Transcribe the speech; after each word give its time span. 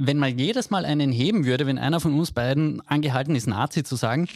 Wenn 0.00 0.18
man 0.18 0.38
jedes 0.38 0.70
Mal 0.70 0.84
einen 0.84 1.10
heben 1.10 1.44
würde, 1.44 1.66
wenn 1.66 1.76
einer 1.76 1.98
von 1.98 2.16
uns 2.16 2.30
beiden 2.30 2.80
angehalten 2.86 3.34
ist, 3.34 3.48
Nazi 3.48 3.82
zu 3.82 3.96
sagen, 3.96 4.28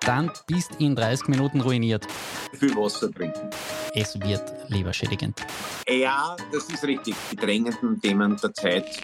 dann 0.00 0.32
bist 0.48 0.72
in 0.80 0.96
30 0.96 1.28
Minuten 1.28 1.60
ruiniert. 1.60 2.04
Viel 2.52 2.74
Wasser 2.74 3.08
trinken. 3.12 3.50
Es 3.94 4.18
wird 4.20 4.42
leberschädigend. 4.66 5.46
Ja, 5.88 6.36
das 6.52 6.68
ist 6.68 6.82
richtig. 6.82 7.14
Die 7.30 7.36
drängenden 7.36 8.00
Themen 8.00 8.36
der 8.42 8.52
Zeit. 8.52 9.00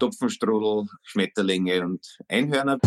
Topfenstrudel, 0.00 0.88
Schmetterlinge 1.04 1.84
und 1.84 2.18
Einhörner. 2.28 2.78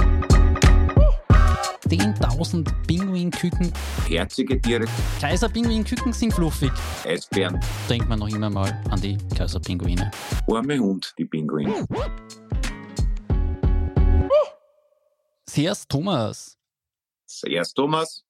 10.000 1.89 2.71
Pinguinküken. 2.87 3.71
Herzige 4.07 4.59
Tiere, 4.59 4.85
Kaiserpinguinküken 5.21 6.13
sind 6.13 6.33
fluffig. 6.33 6.71
Eisbären, 7.05 7.59
Denkt 7.89 8.09
man 8.09 8.19
noch 8.19 8.27
immer 8.27 8.49
mal 8.49 8.71
an 8.89 8.99
die 9.01 9.17
Kaiserpinguine. 9.35 10.09
arme 10.51 10.79
Hund, 10.79 11.13
die 11.17 11.25
Pinguine. 11.25 11.85
Servus 15.47 15.87
Thomas 15.87 16.57
Zuerst 17.27 17.75
Thomas. 17.75 18.23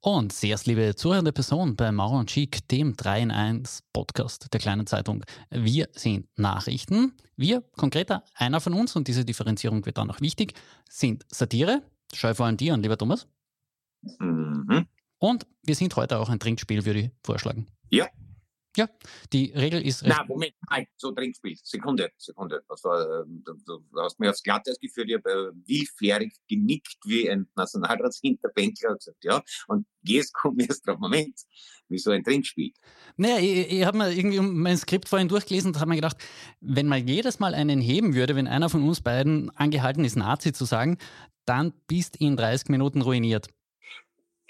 und 0.00 0.32
servus 0.32 0.66
liebe 0.66 0.94
zuhörende 0.94 1.32
Person 1.32 1.76
bei 1.76 1.90
Mauer 1.92 2.20
und 2.20 2.30
Chic, 2.30 2.66
dem 2.68 2.96
3 2.96 3.22
in 3.22 3.30
1 3.30 3.82
Podcast 3.92 4.52
der 4.52 4.60
kleinen 4.60 4.86
Zeitung. 4.86 5.24
Wir 5.50 5.88
sind 5.92 6.26
Nachrichten. 6.36 7.12
Wir, 7.36 7.62
konkreter 7.76 8.24
einer 8.34 8.60
von 8.60 8.72
uns, 8.74 8.96
und 8.96 9.08
diese 9.08 9.24
Differenzierung 9.24 9.84
wird 9.84 9.98
dann 9.98 10.06
noch 10.08 10.20
wichtig, 10.20 10.54
sind 10.88 11.24
Satire. 11.30 11.82
Schau 12.14 12.34
vor 12.34 12.46
allem 12.46 12.56
dir 12.56 12.74
an, 12.74 12.82
lieber 12.82 12.98
Thomas. 12.98 13.28
Mhm. 14.18 14.86
Und 15.18 15.46
wir 15.62 15.74
sind 15.74 15.94
heute 15.96 16.18
auch 16.18 16.28
ein 16.28 16.40
Trinkspiel, 16.40 16.84
würde 16.84 17.00
ich 17.00 17.10
vorschlagen. 17.22 17.66
Ja. 17.90 18.08
Ja, 18.76 18.88
die 19.32 19.52
Regel 19.52 19.84
ist 19.84 20.04
recht 20.04 20.14
Na, 20.16 20.24
Moment, 20.24 20.54
halt, 20.68 20.88
so 20.96 21.10
Trinkspiel. 21.10 21.56
Sekunde, 21.62 22.10
Sekunde. 22.16 22.62
Was 22.68 22.84
war, 22.84 23.22
ähm, 23.22 23.42
du, 23.44 23.54
du 23.64 24.00
hast 24.00 24.20
mir 24.20 24.30
aufs 24.30 24.42
Glatteis 24.42 24.78
geführt, 24.78 25.08
ich 25.08 25.16
habe 25.16 25.30
äh, 25.30 25.52
willfährig 25.66 26.34
genickt 26.48 26.98
wie 27.04 27.28
ein 27.28 27.48
Nationalratshinterbänkler 27.56 28.90
und 28.90 28.98
gesagt, 28.98 29.24
ja, 29.24 29.42
und 29.66 29.86
jetzt 30.02 30.32
kommt 30.34 30.62
erst 30.62 30.86
drauf, 30.86 30.98
Moment, 31.00 31.34
wie 31.88 31.98
so 31.98 32.12
ein 32.12 32.22
Trinkspiel. 32.22 32.72
Naja, 33.16 33.38
ich, 33.38 33.72
ich 33.72 33.84
habe 33.84 33.98
mir 33.98 34.12
irgendwie 34.12 34.38
mein 34.38 34.76
Skript 34.76 35.08
vorhin 35.08 35.28
durchgelesen 35.28 35.72
und 35.72 35.80
habe 35.80 35.88
mir 35.88 35.96
gedacht, 35.96 36.18
wenn 36.60 36.86
man 36.86 37.06
jedes 37.06 37.40
Mal 37.40 37.54
einen 37.54 37.80
heben 37.80 38.14
würde, 38.14 38.36
wenn 38.36 38.46
einer 38.46 38.68
von 38.68 38.86
uns 38.86 39.00
beiden 39.00 39.50
angehalten 39.56 40.04
ist, 40.04 40.16
Nazi 40.16 40.52
zu 40.52 40.64
sagen, 40.64 40.98
dann 41.44 41.72
bist 41.88 42.16
in 42.16 42.36
30 42.36 42.68
Minuten 42.68 43.02
ruiniert. 43.02 43.48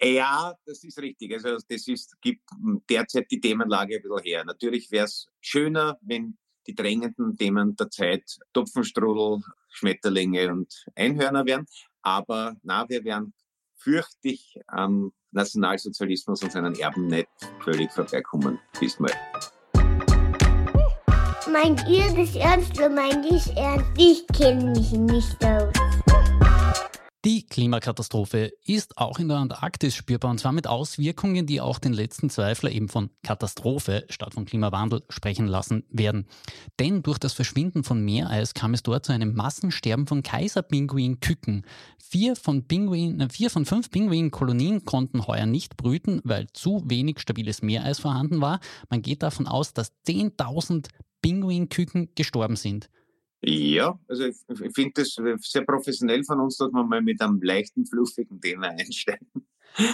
Ja, 0.03 0.55
das 0.65 0.83
ist 0.83 0.99
richtig. 0.99 1.33
Also 1.35 1.59
das 1.69 1.87
ist, 1.87 2.21
gibt 2.23 2.43
derzeit 2.89 3.31
die 3.31 3.41
Themenlage 3.41 3.97
ein 3.97 4.03
bisschen 4.03 4.23
her. 4.23 4.45
Natürlich 4.45 4.91
wäre 4.91 5.05
es 5.05 5.29
schöner, 5.41 5.99
wenn 6.01 6.39
die 6.67 6.75
drängenden 6.75 7.37
Themen 7.37 7.77
der 7.77 7.91
Zeit 7.91 8.39
Topfenstrudel, 8.53 9.43
Schmetterlinge 9.69 10.51
und 10.51 10.87
Einhörner 10.95 11.45
wären. 11.45 11.67
Aber 12.03 12.57
na, 12.63 12.89
wir 12.89 13.05
wären 13.05 13.35
fürchtig 13.77 14.59
am 14.69 15.13
Nationalsozialismus 15.33 16.43
und 16.43 16.53
seinen 16.53 16.79
Erben 16.79 17.07
nicht 17.07 17.29
völlig 17.63 17.93
vorbeikommen. 17.93 18.59
Diesmal. 18.81 19.13
Meint 21.53 21.87
ihr 21.89 22.13
das 22.15 22.35
ernst 22.37 22.79
oder 22.79 22.89
meint 22.89 23.27
ich 23.27 23.55
ernst? 23.57 23.91
Ich 23.99 24.27
kenne 24.29 24.71
mich 24.71 24.93
nicht 24.93 25.45
aus. 25.45 25.90
Die 27.27 27.45
Klimakatastrophe 27.45 28.51
ist 28.65 28.97
auch 28.97 29.19
in 29.19 29.29
der 29.29 29.37
Antarktis 29.37 29.95
spürbar 29.95 30.31
und 30.31 30.39
zwar 30.41 30.53
mit 30.53 30.67
Auswirkungen, 30.67 31.45
die 31.45 31.61
auch 31.61 31.79
den 31.79 31.93
letzten 31.93 32.31
Zweifler 32.31 32.71
eben 32.71 32.89
von 32.89 33.11
Katastrophe 33.23 34.07
statt 34.09 34.33
von 34.33 34.47
Klimawandel 34.47 35.03
sprechen 35.11 35.47
lassen 35.47 35.85
werden. 35.91 36.27
Denn 36.79 37.03
durch 37.03 37.19
das 37.19 37.35
Verschwinden 37.35 37.85
von 37.85 38.03
Meereis 38.03 38.55
kam 38.55 38.73
es 38.73 38.83
dort 38.83 39.05
zu 39.05 39.13
einem 39.13 39.35
Massensterben 39.35 40.07
von 40.07 40.23
Kaiserpinguinküken. 40.23 41.67
Vier 42.03 42.37
von, 42.37 42.67
Pinguin, 42.67 43.21
äh, 43.21 43.29
vier 43.29 43.51
von 43.51 43.67
fünf 43.67 43.91
Pinguinkolonien 43.91 44.87
konnten 44.87 45.27
heuer 45.27 45.45
nicht 45.45 45.77
brüten, 45.77 46.23
weil 46.25 46.47
zu 46.55 46.83
wenig 46.87 47.19
stabiles 47.21 47.61
Meereis 47.61 47.99
vorhanden 47.99 48.41
war. 48.41 48.61
Man 48.89 49.03
geht 49.03 49.23
davon 49.23 49.47
aus, 49.47 49.75
dass 49.75 49.93
10.000 50.07 50.89
Pinguinküken 51.21 52.15
gestorben 52.15 52.57
sind. 52.57 52.89
Ja, 53.43 53.99
also 54.07 54.25
ich, 54.25 54.37
ich 54.49 54.73
finde 54.75 54.93
das 54.97 55.17
sehr 55.41 55.65
professionell 55.65 56.23
von 56.25 56.41
uns, 56.41 56.57
dass 56.59 56.71
wir 56.71 56.85
mal 56.85 57.01
mit 57.01 57.21
einem 57.23 57.41
leichten, 57.43 57.87
fluffigen 57.87 58.41
Thema 58.41 58.69
einsteigen. 58.79 59.29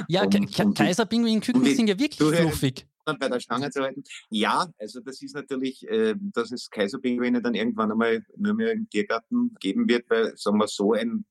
Ja, 0.09 0.25
Um- 0.25 0.49
um 0.65 0.75
Kaiserpinguinküken 0.75 1.65
sind 1.65 1.89
ja 1.89 1.99
wirklich 1.99 2.19
fluffig. 2.39 2.87
bei 3.05 3.29
der 3.29 3.41
Stange 3.41 3.71
zu 3.71 3.83
halten. 3.83 4.03
Ja, 4.31 4.67
also 4.79 5.01
das 5.01 5.23
ist 5.23 5.35
natürlich, 5.35 5.87
äh, 5.89 6.15
dass 6.19 6.51
es 6.51 6.71
Kaiserpinguine 6.71 7.41
dann 7.43 7.55
irgendwann 7.55 7.93
einmal 7.93 8.25
nur 8.37 8.55
mehr 8.55 8.73
im 8.73 8.89
Tiergarten 8.89 9.55
geben 9.61 9.89
wird, 9.89 10.09
weil, 10.09 10.37
sagen 10.37 10.59
wir 10.59 10.67
so, 10.67 10.95
ein 10.95 11.25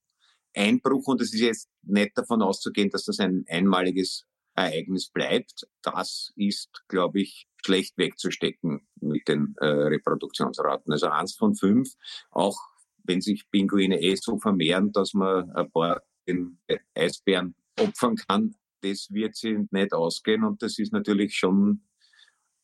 Einbruch, 0.55 1.07
und 1.07 1.21
es 1.21 1.33
ist 1.33 1.41
jetzt 1.41 1.69
nicht 1.83 2.17
davon 2.17 2.41
auszugehen, 2.41 2.89
dass 2.91 3.03
das 3.03 3.19
ein 3.19 3.45
einmaliges 3.49 4.25
Ereignis 4.55 5.09
bleibt, 5.09 5.67
das 5.81 6.31
ist, 6.35 6.83
glaube 6.87 7.21
ich, 7.21 7.47
schlecht 7.63 7.97
wegzustecken 7.97 8.87
mit 9.01 9.27
den 9.27 9.55
äh, 9.59 9.65
Reproduktionsraten. 9.65 10.93
Also 10.93 11.07
eins 11.07 11.35
von 11.35 11.55
fünf, 11.55 11.93
auch 12.31 12.57
wenn 13.03 13.21
sich 13.21 13.49
Pinguine 13.51 14.01
eh 14.01 14.15
so 14.15 14.37
vermehren, 14.37 14.91
dass 14.91 15.13
man 15.13 15.51
ein 15.51 15.71
paar 15.71 16.01
den 16.27 16.57
Eisbären 16.95 17.55
opfern 17.79 18.15
kann, 18.15 18.55
das 18.81 19.11
wird 19.11 19.35
sie 19.35 19.67
nicht 19.71 19.93
ausgehen 19.93 20.43
und 20.43 20.61
das 20.61 20.79
ist 20.79 20.93
natürlich 20.93 21.35
schon 21.35 21.81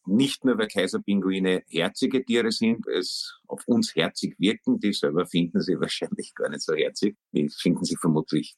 nicht 0.05 0.43
nur, 0.45 0.57
weil 0.57 0.67
Kaiserpinguine 0.67 1.63
herzige 1.67 2.25
Tiere 2.25 2.51
sind, 2.51 2.87
es 2.87 3.39
auf 3.47 3.67
uns 3.67 3.95
herzig 3.95 4.35
wirken, 4.39 4.79
die 4.79 4.93
selber 4.93 5.27
finden 5.27 5.61
sie 5.61 5.75
wahrscheinlich 5.79 6.33
gar 6.33 6.49
nicht 6.49 6.63
so 6.63 6.73
herzig, 6.73 7.17
die 7.31 7.49
finden 7.49 7.83
sie 7.83 7.97
vermutlich 7.97 8.55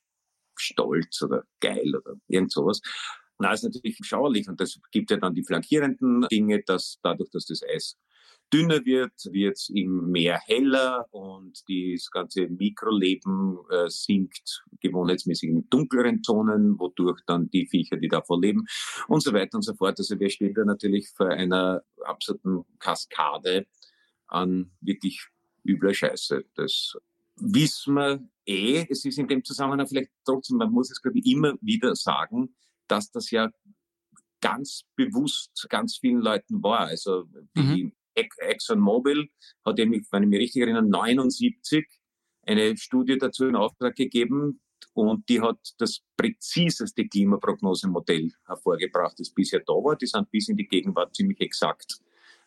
stolz 0.55 1.21
oder 1.21 1.43
geil 1.59 1.95
oder 1.95 2.15
irgend 2.27 2.51
sowas. 2.51 2.81
Na, 3.39 3.51
ist 3.53 3.63
natürlich 3.63 3.97
schauerlich 4.01 4.47
und 4.47 4.59
das 4.59 4.79
gibt 4.91 5.11
ja 5.11 5.17
dann 5.17 5.33
die 5.33 5.43
flankierenden 5.43 6.27
Dinge, 6.31 6.61
dass 6.63 6.99
dadurch, 7.01 7.29
dass 7.31 7.45
das 7.45 7.61
Eis 7.63 7.97
dünner 8.53 8.85
wird, 8.85 9.13
wird 9.31 9.57
es 9.57 9.69
im 9.69 10.11
Meer 10.11 10.39
heller 10.45 11.07
und 11.11 11.63
das 11.67 12.11
ganze 12.11 12.47
Mikroleben 12.47 13.57
äh, 13.71 13.89
sinkt 13.89 14.63
gewohnheitsmäßig 14.79 15.49
in 15.49 15.69
dunkleren 15.69 16.21
Zonen, 16.21 16.77
wodurch 16.77 17.19
dann 17.25 17.49
die 17.49 17.65
Viecher, 17.65 17.97
die 17.97 18.07
davor 18.07 18.39
leben 18.39 18.65
und 19.07 19.23
so 19.23 19.33
weiter 19.33 19.55
und 19.55 19.63
so 19.63 19.73
fort. 19.73 19.97
Also 19.97 20.19
wir 20.19 20.29
stehen 20.29 20.53
da 20.53 20.63
natürlich 20.63 21.09
vor 21.09 21.29
einer 21.29 21.81
absoluten 22.05 22.63
Kaskade 22.77 23.65
an 24.27 24.71
wirklich 24.81 25.25
übler 25.65 25.93
Scheiße. 25.93 26.45
Das 26.55 26.95
wissen 27.37 27.95
wir 27.95 28.23
eh. 28.45 28.85
Es 28.87 29.03
ist 29.03 29.17
in 29.17 29.27
dem 29.27 29.43
Zusammenhang 29.43 29.87
vielleicht 29.87 30.11
trotzdem, 30.25 30.57
man 30.57 30.71
muss 30.71 30.91
es 30.91 31.01
glaube 31.01 31.17
ich 31.17 31.25
immer 31.25 31.55
wieder 31.61 31.95
sagen, 31.95 32.53
dass 32.87 33.11
das 33.11 33.31
ja 33.31 33.49
ganz 34.41 34.83
bewusst 34.95 35.67
ganz 35.69 35.97
vielen 35.97 36.19
Leuten 36.19 36.61
war. 36.61 36.87
Also 36.87 37.25
die 37.55 37.93
Ex- 38.15 38.37
ExxonMobil 38.37 39.29
hat 39.65 39.79
eben, 39.79 40.05
wenn 40.11 40.23
ich 40.23 40.29
mich 40.29 40.39
richtig 40.39 40.61
erinnere, 40.63 40.83
79 40.83 41.87
eine 42.45 42.75
Studie 42.77 43.17
dazu 43.17 43.45
in 43.47 43.55
Auftrag 43.55 43.95
gegeben 43.95 44.61
und 44.93 45.27
die 45.29 45.41
hat 45.41 45.57
das 45.77 46.01
präziseste 46.17 47.07
Klimaprognosemodell 47.07 48.31
hervorgebracht, 48.45 49.19
das 49.19 49.29
bisher 49.31 49.61
da 49.61 49.73
war. 49.73 49.95
Die 49.95 50.07
sind 50.07 50.29
bis 50.29 50.49
in 50.49 50.57
die 50.57 50.67
Gegenwart 50.67 51.15
ziemlich 51.15 51.39
exakt, 51.41 51.99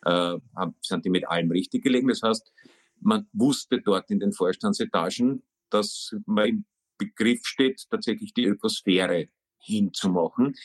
äh, 0.05 0.37
sind 0.81 1.03
die 1.03 1.09
mit 1.09 1.27
allem 1.27 1.51
richtig 1.51 1.83
gelegen. 1.83 2.07
Das 2.07 2.21
heißt, 2.21 2.53
man 2.99 3.27
wusste 3.33 3.81
dort 3.81 4.09
in 4.11 4.19
den 4.19 4.33
Vorstandsetagen, 4.33 5.43
dass 5.69 6.15
man 6.25 6.47
im 6.47 6.65
Begriff 6.97 7.45
steht, 7.45 7.87
tatsächlich 7.89 8.33
die 8.33 8.45
Ökosphäre 8.45 9.29
hinzumachen. 9.67 10.55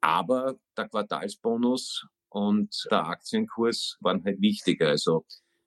Aber 0.00 0.56
der 0.76 0.88
Quartalsbonus 0.88 2.06
und 2.28 2.86
der 2.90 3.06
Aktienkurs 3.06 3.96
waren 4.00 4.22
halt 4.24 4.40
wichtiger. 4.40 4.88
Also 4.88 5.24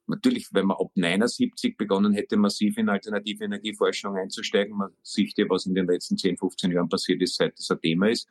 natürlich, 0.08 0.48
wenn 0.54 0.68
man 0.68 0.78
ab 0.78 0.92
79 0.96 1.78
begonnen 1.78 2.14
hätte, 2.14 2.38
massiv 2.38 2.78
in 2.78 2.90
alternative 2.90 3.46
Energieforschung 3.46 4.16
einzusteigen, 4.18 4.78
man 4.78 4.92
sieht 5.02 5.38
ja, 5.38 5.46
was 5.50 5.66
in 5.66 5.76
den 5.76 5.88
letzten 5.88 6.18
10, 6.18 6.38
15 6.38 6.72
Jahren 6.72 6.90
passiert 6.90 7.22
ist, 7.22 7.36
seit 7.36 7.58
das 7.58 7.70
ein 7.72 7.82
Thema 7.82 8.10
ist, 8.10 8.28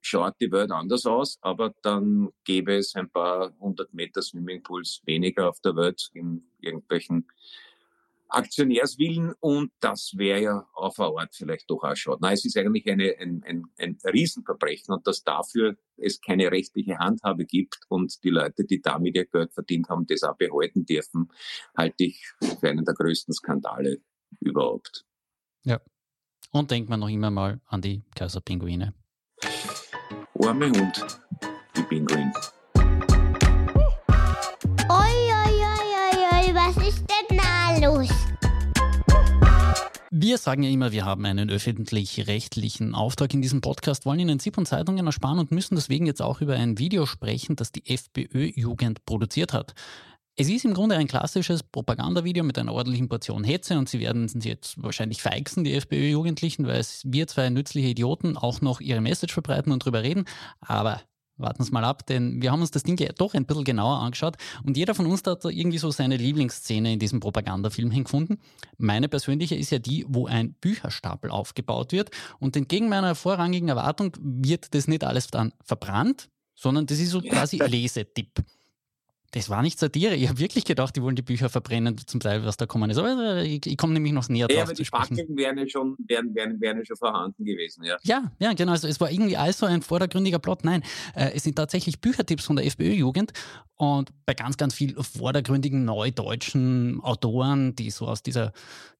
schaut 0.00 0.34
die 0.40 0.50
Welt 0.50 0.70
anders 0.70 1.06
aus, 1.06 1.38
aber 1.40 1.74
dann 1.82 2.30
gäbe 2.44 2.76
es 2.76 2.94
ein 2.94 3.08
paar 3.08 3.52
hundert 3.60 3.94
Meter 3.94 4.20
Swimmingpools 4.20 5.02
weniger 5.04 5.48
auf 5.48 5.60
der 5.60 5.76
Welt 5.76 6.10
in 6.12 6.44
irgendwelchen 6.60 7.26
Aktionärswillen 8.34 9.34
und 9.40 9.72
das 9.80 10.12
wäre 10.16 10.42
ja 10.42 10.68
auf 10.74 10.96
der 10.96 11.06
Art 11.06 11.34
vielleicht 11.34 11.70
doch 11.70 11.82
auch 11.82 11.96
schade. 11.96 12.18
Nein, 12.20 12.34
es 12.34 12.44
ist 12.44 12.56
eigentlich 12.56 12.88
eine, 12.88 13.14
ein, 13.18 13.42
ein, 13.46 13.64
ein 13.78 13.98
Riesenverbrechen 14.04 14.94
und 14.94 15.06
dass 15.06 15.22
dafür 15.22 15.76
es 15.96 16.20
keine 16.20 16.50
rechtliche 16.50 16.98
Handhabe 16.98 17.44
gibt 17.44 17.78
und 17.88 18.22
die 18.24 18.30
Leute, 18.30 18.64
die 18.64 18.80
damit 18.80 19.16
ihr 19.16 19.26
Geld 19.26 19.52
verdient 19.52 19.88
haben, 19.88 20.06
das 20.06 20.22
auch 20.22 20.36
behalten 20.36 20.84
dürfen, 20.84 21.28
halte 21.76 22.04
ich 22.04 22.24
für 22.60 22.68
einen 22.68 22.84
der 22.84 22.94
größten 22.94 23.34
Skandale 23.34 23.98
überhaupt. 24.40 25.04
Und 26.52 26.70
denkt 26.70 26.90
man 26.90 27.00
noch 27.00 27.08
immer 27.08 27.30
mal 27.30 27.60
an 27.66 27.80
die 27.80 28.02
Kaiserpinguine. 28.14 28.94
Arme 30.38 30.66
Hund, 30.66 31.06
die 31.74 31.82
Pinguin. 31.82 32.30
Los. 37.82 38.08
Wir 40.14 40.38
sagen 40.38 40.62
ja 40.62 40.70
immer, 40.70 40.92
wir 40.92 41.04
haben 41.04 41.24
einen 41.24 41.50
öffentlich-rechtlichen 41.50 42.94
Auftrag 42.94 43.34
in 43.34 43.42
diesem 43.42 43.60
Podcast, 43.60 44.06
wollen 44.06 44.20
Ihnen 44.20 44.38
ZIP 44.38 44.58
und 44.58 44.68
Zeitungen 44.68 45.06
ersparen 45.06 45.38
und 45.38 45.50
müssen 45.50 45.74
deswegen 45.74 46.06
jetzt 46.06 46.22
auch 46.22 46.40
über 46.40 46.54
ein 46.54 46.78
Video 46.78 47.06
sprechen, 47.06 47.56
das 47.56 47.72
die 47.72 47.86
FPÖ-Jugend 47.86 49.04
produziert 49.04 49.52
hat. 49.52 49.74
Es 50.36 50.48
ist 50.48 50.64
im 50.64 50.74
Grunde 50.74 50.96
ein 50.96 51.08
klassisches 51.08 51.62
Propagandavideo 51.62 52.44
mit 52.44 52.56
einer 52.56 52.72
ordentlichen 52.72 53.08
Portion 53.08 53.42
Hetze 53.42 53.76
und 53.76 53.88
Sie 53.88 54.00
werden 54.00 54.30
jetzt 54.42 54.82
wahrscheinlich 54.82 55.20
feixen, 55.20 55.64
die 55.64 55.74
FPÖ-Jugendlichen, 55.74 56.66
weil 56.66 56.84
wir 57.04 57.26
zwei 57.26 57.50
nützliche 57.50 57.88
Idioten 57.88 58.36
auch 58.36 58.60
noch 58.60 58.80
ihre 58.80 59.00
Message 59.00 59.32
verbreiten 59.32 59.72
und 59.72 59.84
drüber 59.84 60.02
reden. 60.02 60.24
Aber 60.60 61.02
warten 61.42 61.64
Sie 61.64 61.72
mal 61.72 61.84
ab, 61.84 62.06
denn 62.06 62.40
wir 62.40 62.52
haben 62.52 62.60
uns 62.60 62.70
das 62.70 62.82
Ding 62.82 62.96
doch 63.18 63.34
ein 63.34 63.44
bisschen 63.44 63.64
genauer 63.64 63.98
angeschaut 63.98 64.36
und 64.64 64.76
jeder 64.76 64.94
von 64.94 65.06
uns 65.06 65.22
hat 65.24 65.44
da 65.44 65.48
irgendwie 65.48 65.78
so 65.78 65.90
seine 65.90 66.16
Lieblingsszene 66.16 66.92
in 66.92 66.98
diesem 66.98 67.20
Propagandafilm 67.20 67.90
hingefunden. 67.90 68.38
Meine 68.78 69.08
persönliche 69.08 69.54
ist 69.54 69.70
ja 69.70 69.78
die, 69.78 70.04
wo 70.08 70.26
ein 70.26 70.54
Bücherstapel 70.54 71.30
aufgebaut 71.30 71.92
wird 71.92 72.10
und 72.38 72.56
entgegen 72.56 72.88
meiner 72.88 73.14
vorrangigen 73.14 73.68
Erwartung 73.68 74.12
wird 74.20 74.74
das 74.74 74.88
nicht 74.88 75.04
alles 75.04 75.28
dann 75.28 75.52
verbrannt, 75.62 76.28
sondern 76.54 76.86
das 76.86 76.98
ist 76.98 77.10
so 77.10 77.20
quasi 77.22 77.58
Lesetipp. 77.58 78.42
Das 79.32 79.48
war 79.48 79.62
nicht 79.62 79.78
Satire. 79.78 80.14
Ich 80.14 80.28
habe 80.28 80.38
wirklich 80.38 80.64
gedacht, 80.66 80.94
die 80.94 81.02
wollen 81.02 81.16
die 81.16 81.22
Bücher 81.22 81.48
verbrennen, 81.48 81.96
zum 82.06 82.20
Teil, 82.20 82.44
was 82.44 82.58
da 82.58 82.66
kommen 82.66 82.90
ist. 82.90 82.98
Aber 82.98 83.36
äh, 83.36 83.46
ich, 83.46 83.66
ich 83.66 83.76
komme 83.78 83.94
nämlich 83.94 84.12
noch 84.12 84.28
näher 84.28 84.46
drauf. 84.46 84.56
Ja, 84.56 84.62
aber 84.64 84.74
die 84.74 84.84
Fackeln 84.84 85.36
wären 85.36 85.56
ja 85.56 85.66
schon, 85.66 85.96
wären, 86.06 86.34
wären, 86.34 86.60
wären 86.60 86.78
ja 86.78 86.84
schon 86.84 86.96
vorhanden 86.96 87.42
gewesen, 87.44 87.82
ja. 87.82 87.96
Ja, 88.02 88.30
ja, 88.38 88.52
genau. 88.52 88.72
Also 88.72 88.88
es 88.88 89.00
war 89.00 89.10
irgendwie 89.10 89.38
alles 89.38 89.58
so 89.58 89.64
ein 89.64 89.80
vordergründiger 89.80 90.38
Plot. 90.38 90.64
Nein, 90.64 90.82
äh, 91.14 91.32
es 91.34 91.44
sind 91.44 91.56
tatsächlich 91.56 92.00
Büchertipps 92.02 92.44
von 92.44 92.56
der 92.56 92.66
FPÖ-Jugend 92.66 93.32
und 93.76 94.10
bei 94.26 94.34
ganz, 94.34 94.58
ganz 94.58 94.74
viel 94.74 94.94
vordergründigen 95.02 95.86
neudeutschen 95.86 97.00
Autoren, 97.02 97.74
die 97.74 97.90
so 97.90 98.06
aus 98.06 98.22
dieser, 98.22 98.52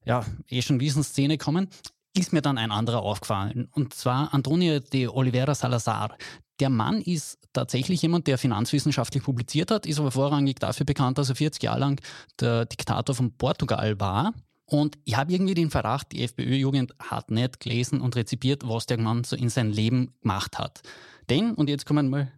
ja, 0.03 0.25
eh 0.49 0.63
schon 0.63 0.79
Wiesenszene 0.79 1.37
kommen, 1.37 1.69
ist 2.17 2.33
mir 2.33 2.41
dann 2.41 2.57
ein 2.57 2.71
anderer 2.71 3.03
aufgefallen. 3.03 3.67
Und 3.71 3.93
zwar 3.93 4.33
Antonio 4.33 4.79
de 4.79 5.07
Oliveira 5.07 5.53
Salazar. 5.53 6.17
Der 6.63 6.69
Mann 6.69 7.01
ist 7.01 7.39
tatsächlich 7.51 8.03
jemand, 8.03 8.25
der 8.25 8.37
finanzwissenschaftlich 8.37 9.21
publiziert 9.21 9.69
hat, 9.69 9.85
ist 9.85 9.99
aber 9.99 10.11
vorrangig 10.11 10.59
dafür 10.59 10.85
bekannt, 10.85 11.17
dass 11.17 11.27
er 11.27 11.35
40 11.35 11.61
Jahre 11.61 11.81
lang 11.81 12.01
der 12.39 12.63
Diktator 12.63 13.13
von 13.13 13.37
Portugal 13.37 13.99
war. 13.99 14.33
Und 14.65 14.97
ich 15.03 15.17
habe 15.17 15.33
irgendwie 15.33 15.55
den 15.55 15.69
Verdacht, 15.69 16.13
die 16.13 16.23
FPÖ-Jugend 16.23 16.93
hat 16.99 17.31
nicht 17.31 17.59
gelesen 17.59 17.99
und 17.99 18.15
rezipiert, 18.15 18.65
was 18.65 18.85
der 18.85 18.97
Mann 18.97 19.25
so 19.25 19.35
in 19.35 19.49
seinem 19.49 19.73
Leben 19.73 20.15
gemacht 20.21 20.57
hat. 20.57 20.83
Denn, 21.29 21.53
und 21.53 21.69
jetzt 21.69 21.85
kommen 21.85 22.09
wir 22.09 22.17
mal, 22.17 22.31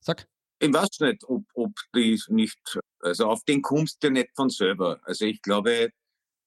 sag. 0.00 0.26
Ich 0.58 0.72
weiß 0.72 0.98
nicht, 0.98 1.22
ob, 1.28 1.44
ob 1.54 1.70
die 1.94 2.20
nicht, 2.30 2.80
also 2.98 3.26
auf 3.26 3.44
den 3.44 3.62
kommst 3.62 4.02
du 4.02 4.10
nicht 4.10 4.30
von 4.34 4.50
selber. 4.50 4.98
Also 5.04 5.24
ich 5.24 5.40
glaube, 5.40 5.90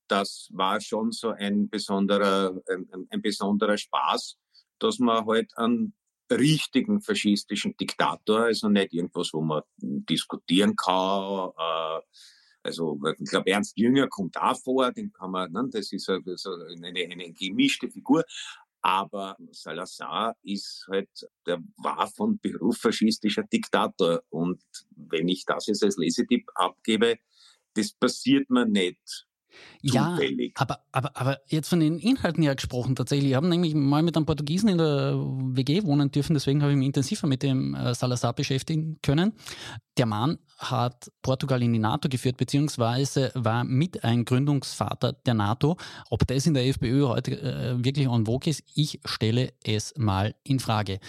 das 0.10 0.50
war 0.52 0.82
schon 0.82 1.14
so 1.14 1.30
ein 1.30 1.70
besonderer, 1.70 2.60
ein, 2.70 3.08
ein 3.10 3.22
besonderer 3.22 3.78
Spaß, 3.78 4.36
dass 4.80 5.00
man 5.00 5.26
halt 5.26 5.58
einen 5.58 5.94
richtigen 6.32 7.02
faschistischen 7.02 7.76
Diktator, 7.78 8.46
also 8.46 8.70
nicht 8.70 8.94
irgendwas, 8.94 9.34
wo 9.34 9.42
man 9.42 9.62
diskutieren 9.78 10.76
kann. 10.76 11.52
Äh, 11.58 12.02
also 12.64 13.00
ich 13.20 13.30
glaube, 13.30 13.50
Ernst 13.50 13.78
Jünger 13.78 14.08
kommt 14.08 14.36
da 14.36 14.54
vor, 14.54 14.92
den 14.92 15.12
kann 15.12 15.32
man, 15.32 15.52
ne, 15.52 15.68
das 15.72 15.92
ist 15.92 16.10
eine, 16.10 16.24
eine 16.88 17.34
gemischte 17.34 17.90
Figur. 17.90 18.24
Aber 18.84 19.38
Salazar 19.52 20.36
ist 20.42 20.88
halt, 20.90 21.10
der 21.46 21.62
war 21.78 22.08
von 22.08 22.40
Beruf 22.40 22.78
faschistischer 22.80 23.44
Diktator. 23.44 24.24
Und 24.30 24.64
wenn 24.96 25.28
ich 25.28 25.46
das 25.46 25.68
jetzt 25.68 25.84
als 25.84 25.98
Lesetipp 25.98 26.50
abgebe, 26.56 27.20
das 27.76 27.92
passiert 27.92 28.50
mir 28.50 28.66
nicht 28.66 29.28
Zufällig. 29.86 30.54
Ja, 30.56 30.62
aber, 30.62 30.80
aber, 30.92 31.12
aber 31.16 31.40
jetzt 31.48 31.70
von 31.70 31.80
den 31.80 32.00
Inhalten 32.00 32.44
her 32.44 32.56
gesprochen 32.56 32.96
tatsächlich. 32.96 33.30
Wir 33.30 33.38
haben 33.38 33.50
nämlich 33.50 33.74
mal 33.74 34.04
mit 34.04 34.16
einem 34.16 34.26
Portugiesen 34.26 34.70
in 34.70 34.78
der 34.78 35.16
WG 35.16 35.84
wohnen 35.84 36.12
dürfen, 36.12 36.34
deswegen 36.34 36.62
habe 36.62 36.72
ich 36.72 36.78
mich 36.78 36.88
intensiver 36.88 37.28
mit 37.28 37.44
dem 37.44 37.76
äh, 37.76 37.94
Salazar 37.94 38.34
beschäftigen 38.34 39.00
können. 39.02 39.34
Der 39.98 40.06
Mann 40.06 40.40
hat 40.58 41.12
Portugal 41.22 41.62
in 41.62 41.74
die 41.74 41.80
NATO 41.80 42.08
geführt, 42.10 42.38
beziehungsweise 42.38 43.32
war 43.36 43.64
mit 43.64 44.04
ein 44.04 44.26
Gründungsvater 44.26 45.14
der 45.14 45.34
NATO. 45.34 45.78
Ob 46.10 46.26
das 46.28 46.46
in 46.46 46.54
der 46.54 46.66
FPÖ 46.68 47.08
heute 47.08 47.40
äh, 47.40 47.84
wirklich 47.84 48.08
en 48.08 48.26
vogue 48.26 48.50
ist, 48.50 48.64
ich 48.76 49.00
stelle 49.06 49.54
es 49.64 49.94
mal 49.98 50.36
in 50.44 50.60
Frage. 50.60 51.00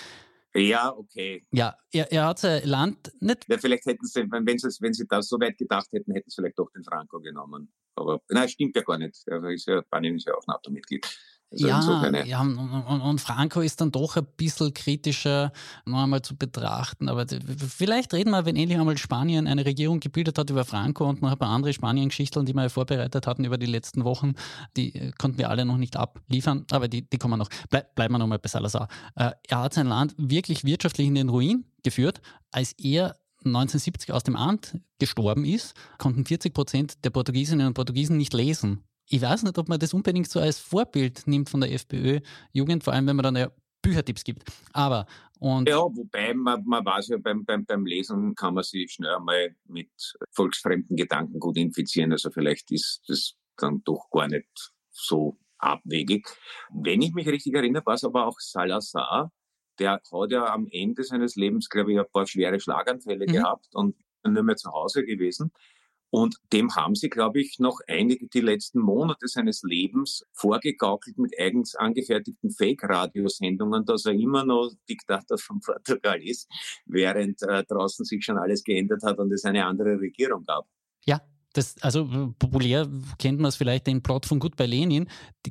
Ja, 0.55 0.95
okay. 0.95 1.47
Ja, 1.51 1.77
er, 1.93 2.13
er 2.13 2.27
hat 2.27 2.39
sein 2.39 2.63
Land 2.65 3.13
nicht. 3.21 3.47
Ja, 3.49 3.57
vielleicht 3.59 3.87
hätten 3.87 4.05
sie, 4.05 4.21
wenn 4.31 4.59
sie, 4.59 4.69
wenn 4.81 4.93
sie 4.93 5.07
das 5.09 5.29
so 5.29 5.41
weit 5.41 5.57
gedacht 5.57 5.89
hätten, 5.93 6.13
hätten 6.13 6.29
sie 6.29 6.37
vielleicht 6.37 6.59
doch 6.59 6.71
den 6.71 6.85
Franco 6.85 7.21
genommen. 7.21 7.73
Aber 7.95 8.21
nein, 8.29 8.49
stimmt 8.49 8.77
ja 8.77 8.83
gar 8.83 8.99
nicht. 8.99 9.23
Also 9.31 9.47
ist 9.49 9.67
ja, 9.67 9.83
Spanien 9.83 10.17
ist 10.17 10.27
ja 10.27 10.35
auch 10.35 10.47
NATO-Mitglied. 10.47 11.07
Also 11.53 11.69
ja, 11.69 12.25
ja 12.25 12.41
und, 12.41 12.59
und, 12.59 13.21
Franco 13.21 13.61
ist 13.61 13.81
dann 13.81 13.93
doch 13.93 14.17
ein 14.17 14.27
bisschen 14.37 14.73
kritischer 14.73 15.53
noch 15.85 16.03
einmal 16.03 16.23
zu 16.23 16.37
betrachten. 16.37 17.09
Aber 17.09 17.27
vielleicht 17.57 18.15
reden 18.15 18.31
wir, 18.31 18.47
wenn 18.47 18.57
endlich 18.57 18.79
einmal 18.79 18.97
Spanien 18.97 19.47
eine 19.47 19.65
Regierung 19.65 20.01
gebildet 20.01 20.39
hat 20.39 20.51
über 20.51 20.65
Franco 20.65 21.09
und 21.09 21.21
noch 21.21 21.33
ein 21.33 21.39
paar 21.39 21.51
andere 21.51 21.73
Spanien-Geschichten, 21.73 22.47
die 22.47 22.55
wir 22.55 22.71
vorbereitet 22.71 23.27
hatten 23.27 23.45
über 23.45 23.59
die 23.59 23.67
letzten 23.67 24.05
Wochen, 24.05 24.35
die 24.77 24.95
äh, 24.95 25.13
konnten 25.13 25.39
wir 25.39 25.51
alle 25.51 25.65
noch 25.65 25.77
nicht 25.77 25.97
abliefern, 25.97 26.65
aber 26.71 26.89
die, 26.89 27.09
die 27.09 27.19
kommen 27.19 27.39
noch. 27.39 27.49
Bleib, 27.71 27.95
bleiben 27.95 28.15
wir 28.15 28.19
nochmal 28.19 28.39
bei 28.39 28.49
Salazar. 28.49 28.89
Äh, 29.15 29.33
er 29.49 29.61
hat 29.61 29.75
sein 29.75 29.87
Land 29.87 30.15
wirklich 30.17 30.65
wirtschaftlich 30.65 31.07
in 31.07 31.15
den 31.15 31.29
Ruin 31.29 31.65
geführt, 31.83 32.21
als 32.51 32.73
er 32.79 33.17
1970 33.45 34.13
aus 34.13 34.23
dem 34.23 34.37
Amt 34.37 34.79
gestorben 34.99 35.45
ist, 35.45 35.75
konnten 35.99 36.25
40 36.25 36.55
Prozent 36.55 37.05
der 37.05 37.11
Portugiesinnen 37.11 37.67
und 37.67 37.75
Portugiesen 37.75 38.17
nicht 38.17 38.33
lesen. 38.33 38.85
Ich 39.09 39.21
weiß 39.21 39.43
nicht, 39.43 39.59
ob 39.59 39.69
man 39.69 39.79
das 39.79 39.95
unbedingt 39.95 40.29
so 40.29 40.41
als 40.41 40.59
Vorbild 40.59 41.27
nimmt 41.27 41.51
von 41.51 41.61
der 41.61 41.73
FPÖ-Jugend, 41.73 42.85
vor 42.85 42.93
allem 42.93 43.07
wenn 43.07 43.17
man 43.17 43.25
dann 43.25 43.37
ja 43.37 43.51
Büchertipps 43.83 44.25
gibt. 44.25 44.45
Aber 44.73 45.07
und 45.39 45.69
ja, 45.69 45.79
wobei 45.79 46.35
man, 46.35 46.63
man 46.65 46.85
weiß 46.85 47.09
ja, 47.09 47.17
beim, 47.19 47.45
beim, 47.45 47.65
beim 47.65 47.85
Lesen 47.85 48.37
kann 48.37 48.55
man 48.55 48.63
sich 48.63 48.93
schnell 48.93 49.17
einmal 49.17 49.57
mit 49.67 49.91
volksfremden 50.31 50.97
Gedanken 50.97 51.41
gut 51.41 51.57
infizieren. 51.57 52.13
Also 52.13 52.31
vielleicht 52.31 52.71
ist 52.71 53.03
das 53.09 53.35
dann 53.57 53.83
doch 53.85 54.09
gar 54.11 54.29
nicht 54.29 54.73
so 54.91 55.37
abwegig. 55.59 56.29
Wenn 56.73 57.03
ich 57.03 57.13
mich 57.13 57.27
richtig 57.27 57.55
erinnere, 57.55 57.85
war 57.85 57.95
es 57.95 58.05
aber 58.05 58.27
auch 58.27 58.39
Salazar, 58.39 59.33
der 59.81 59.93
hat 59.93 60.31
ja 60.31 60.53
am 60.53 60.69
Ende 60.71 61.03
seines 61.03 61.35
Lebens, 61.35 61.69
glaube 61.69 61.93
ich, 61.93 61.99
ein 61.99 62.07
paar 62.13 62.27
schwere 62.27 62.61
Schlaganfälle 62.61 63.27
mhm. 63.27 63.33
gehabt 63.33 63.75
und 63.75 63.97
nur 64.25 64.43
mehr 64.45 64.57
zu 64.57 64.71
Hause 64.71 65.05
gewesen. 65.05 65.51
Und 66.15 66.37
dem 66.53 66.77
haben 66.77 66.95
sie, 66.95 67.09
glaube 67.09 67.41
ich, 67.41 67.59
noch 67.59 67.81
einige 67.89 68.29
die 68.29 68.43
letzten 68.43 68.81
Monate 68.81 69.29
seines 69.29 69.63
Lebens 69.63 70.27
vorgegaukelt 70.35 71.17
mit 71.17 71.33
eigens 71.41 71.75
angefertigten 71.75 72.51
Fake-Radiosendungen, 72.51 73.87
dass 73.87 74.05
er 74.05 74.13
immer 74.13 74.45
noch 74.45 74.71
Diktator 74.91 75.39
von 75.39 75.61
Portugal 75.61 76.23
ist, 76.23 76.51
während 76.85 77.41
äh, 77.43 77.65
draußen 77.65 78.05
sich 78.05 78.23
schon 78.27 78.37
alles 78.37 78.63
geändert 78.63 79.03
hat 79.05 79.19
und 79.19 79.33
es 79.33 79.47
eine 79.47 79.65
andere 79.65 79.99
Regierung 79.99 80.45
gab. 80.45 80.67
Das, 81.55 81.77
also 81.83 82.33
populär 82.39 82.89
kennt 83.19 83.39
man 83.39 83.49
es 83.51 83.57
vielleicht 83.57 83.87
den 83.87 84.03
Plot 84.03 84.27
von 84.27 84.39
Goodbye 84.39 84.67
Lenin, 84.67 85.09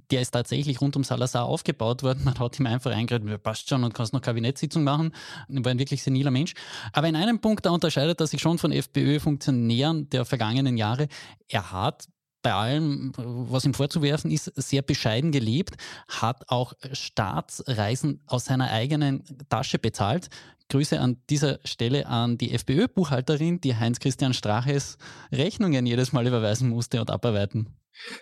der 0.09 0.21
ist 0.21 0.31
tatsächlich 0.31 0.81
rund 0.81 0.95
um 0.95 1.03
Salazar 1.03 1.45
aufgebaut 1.45 2.01
worden. 2.01 2.23
Man 2.23 2.39
hat 2.39 2.59
ihm 2.59 2.65
einfach 2.65 2.91
eingeredet, 2.91 3.43
passt 3.43 3.69
schon 3.69 3.83
und 3.83 3.93
kannst 3.93 4.13
noch 4.13 4.21
Kabinettssitzung 4.21 4.83
machen. 4.83 5.13
War 5.47 5.71
ein 5.71 5.79
wirklich 5.79 6.01
seniler 6.01 6.31
Mensch. 6.31 6.53
Aber 6.93 7.07
in 7.07 7.15
einem 7.15 7.39
Punkt, 7.39 7.65
da 7.65 7.69
unterscheidet 7.69 8.19
er 8.19 8.27
sich 8.27 8.41
schon 8.41 8.57
von 8.57 8.71
FPÖ-Funktionären 8.71 10.09
der 10.09 10.25
vergangenen 10.25 10.77
Jahre. 10.77 11.07
Er 11.47 11.71
hat 11.71 12.07
bei 12.41 12.53
allem, 12.53 13.11
was 13.15 13.65
ihm 13.65 13.73
vorzuwerfen 13.73 14.31
ist, 14.31 14.51
sehr 14.55 14.81
bescheiden 14.81 15.31
gelebt, 15.31 15.75
hat 16.07 16.49
auch 16.49 16.73
Staatsreisen 16.91 18.21
aus 18.27 18.45
seiner 18.45 18.71
eigenen 18.71 19.23
Tasche 19.49 19.79
bezahlt. 19.79 20.29
Grüße 20.69 20.99
an 20.99 21.17
dieser 21.29 21.59
Stelle 21.65 22.07
an 22.07 22.37
die 22.37 22.53
FPÖ-Buchhalterin, 22.53 23.59
die 23.59 23.75
Heinz-Christian 23.75 24.33
Straches 24.33 24.97
Rechnungen 25.31 25.85
jedes 25.85 26.13
Mal 26.13 26.25
überweisen 26.25 26.69
musste 26.69 27.01
und 27.01 27.11
abarbeiten. 27.11 27.67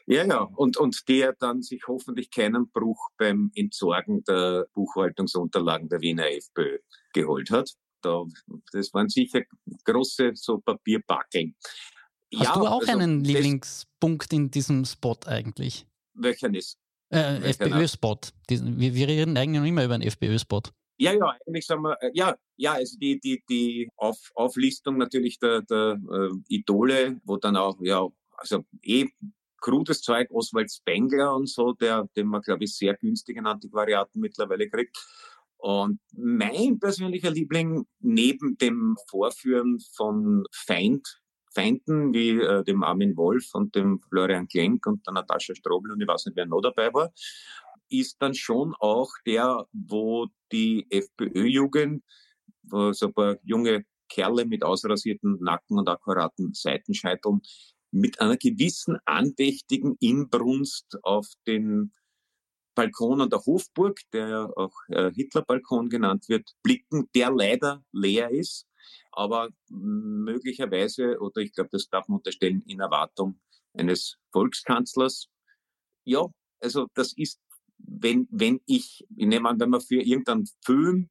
Ja, 0.07 0.25
ja, 0.25 0.41
und, 0.55 0.77
und 0.77 1.07
der 1.07 1.33
dann 1.33 1.61
sich 1.61 1.83
hoffentlich 1.87 2.31
keinen 2.31 2.69
Bruch 2.71 3.09
beim 3.17 3.51
Entsorgen 3.55 4.23
der 4.23 4.65
Buchhaltungsunterlagen 4.73 5.89
der 5.89 6.01
Wiener 6.01 6.29
FPÖ 6.29 6.79
geholt 7.13 7.51
hat. 7.51 7.69
Da, 8.01 8.23
das 8.71 8.93
waren 8.93 9.09
sicher 9.09 9.41
große 9.85 10.31
so 10.33 10.59
Papierbackeln. 10.59 11.55
Hast 12.35 12.45
ja, 12.45 12.53
du 12.53 12.67
auch 12.67 12.81
also 12.81 12.91
einen 12.91 13.23
Lieblingspunkt 13.23 14.33
in 14.33 14.51
diesem 14.51 14.85
Spot 14.85 15.17
eigentlich? 15.25 15.87
Welcher 16.13 16.53
ist? 16.53 16.77
Äh, 17.11 17.49
FPÖ-Spot. 17.49 18.19
Wir, 18.47 18.93
wir 18.93 19.07
reden 19.07 19.35
eigentlich 19.35 19.59
noch 19.59 19.67
immer 19.67 19.83
über 19.83 19.95
einen 19.95 20.03
FPÖ-Spot. 20.03 20.61
Ja, 20.97 21.13
ja, 21.13 21.37
eigentlich 21.47 21.65
sagen 21.65 21.81
wir, 21.81 21.97
äh, 22.01 22.11
ja, 22.13 22.35
ja, 22.57 22.73
also 22.73 22.97
die, 22.99 23.19
die, 23.19 23.41
die 23.49 23.89
Auf, 23.95 24.31
Auflistung 24.35 24.97
natürlich 24.97 25.39
der, 25.39 25.61
der 25.61 25.99
äh, 26.11 26.29
Idole, 26.49 27.19
wo 27.23 27.37
dann 27.37 27.55
auch, 27.55 27.77
ja, 27.81 28.05
also 28.37 28.65
eh 28.83 29.07
krudes 29.61 30.01
Zeug, 30.01 30.29
Oswald 30.31 30.71
Spengler 30.71 31.35
und 31.35 31.49
so, 31.49 31.73
der, 31.73 32.07
den 32.15 32.27
man, 32.27 32.41
glaube 32.41 32.65
ich, 32.65 32.75
sehr 32.75 32.95
günstig 32.95 33.37
in 33.37 33.45
Antiquariaten 33.45 34.21
mittlerweile 34.21 34.69
kriegt. 34.69 34.97
Und 35.57 35.99
mein 36.13 36.79
persönlicher 36.79 37.31
Liebling 37.31 37.85
neben 37.99 38.57
dem 38.57 38.95
Vorführen 39.09 39.79
von 39.93 40.45
Feind 40.51 41.18
Feinden 41.51 42.13
wie 42.13 42.31
äh, 42.39 42.63
dem 42.63 42.83
Armin 42.83 43.15
Wolf 43.17 43.53
und 43.53 43.75
dem 43.75 43.99
Florian 44.09 44.47
Klenk 44.47 44.85
und 44.85 45.05
der 45.05 45.13
Natascha 45.13 45.55
Strobel 45.55 45.91
und 45.91 46.01
ich 46.01 46.07
weiß 46.07 46.25
nicht, 46.25 46.35
wer 46.35 46.45
noch 46.45 46.61
dabei 46.61 46.93
war, 46.93 47.11
ist 47.89 48.21
dann 48.21 48.33
schon 48.33 48.75
auch 48.79 49.09
der, 49.25 49.65
wo 49.73 50.27
die 50.51 50.85
FPÖ-Jugend, 50.89 52.03
wo 52.63 52.91
so 52.93 53.07
ein 53.07 53.13
paar 53.13 53.37
junge 53.43 53.85
Kerle 54.09 54.45
mit 54.45 54.63
ausrasierten 54.63 55.37
Nacken 55.41 55.77
und 55.77 55.89
akkuraten 55.89 56.53
Seitenscheiteln 56.53 57.41
mit 57.91 58.21
einer 58.21 58.37
gewissen 58.37 58.97
andächtigen 59.05 59.95
Inbrunst 59.99 60.97
auf 61.03 61.27
den 61.47 61.93
Balkon 62.75 63.21
an 63.21 63.29
der 63.29 63.45
Hofburg, 63.45 63.99
der 64.13 64.51
auch 64.55 64.73
äh, 64.89 65.11
Hitlerbalkon 65.11 65.89
genannt 65.89 66.29
wird, 66.29 66.55
blicken, 66.63 67.09
der 67.15 67.31
leider 67.31 67.83
leer 67.91 68.29
ist, 68.29 68.68
aber 69.11 69.49
möglicherweise, 69.69 71.19
oder 71.19 71.41
ich 71.41 71.53
glaube, 71.53 71.69
das 71.71 71.89
darf 71.89 72.07
man 72.07 72.17
unterstellen, 72.17 72.63
in 72.67 72.79
Erwartung 72.79 73.39
eines 73.73 74.17
Volkskanzlers. 74.31 75.27
Ja, 76.05 76.25
also 76.59 76.87
das 76.93 77.13
ist, 77.13 77.39
wenn, 77.77 78.27
wenn 78.31 78.61
ich, 78.65 79.05
ich 79.15 79.27
nehme 79.27 79.49
an, 79.49 79.59
wenn 79.59 79.69
man 79.69 79.81
für 79.81 80.01
irgendeinen 80.01 80.47
Film 80.63 81.09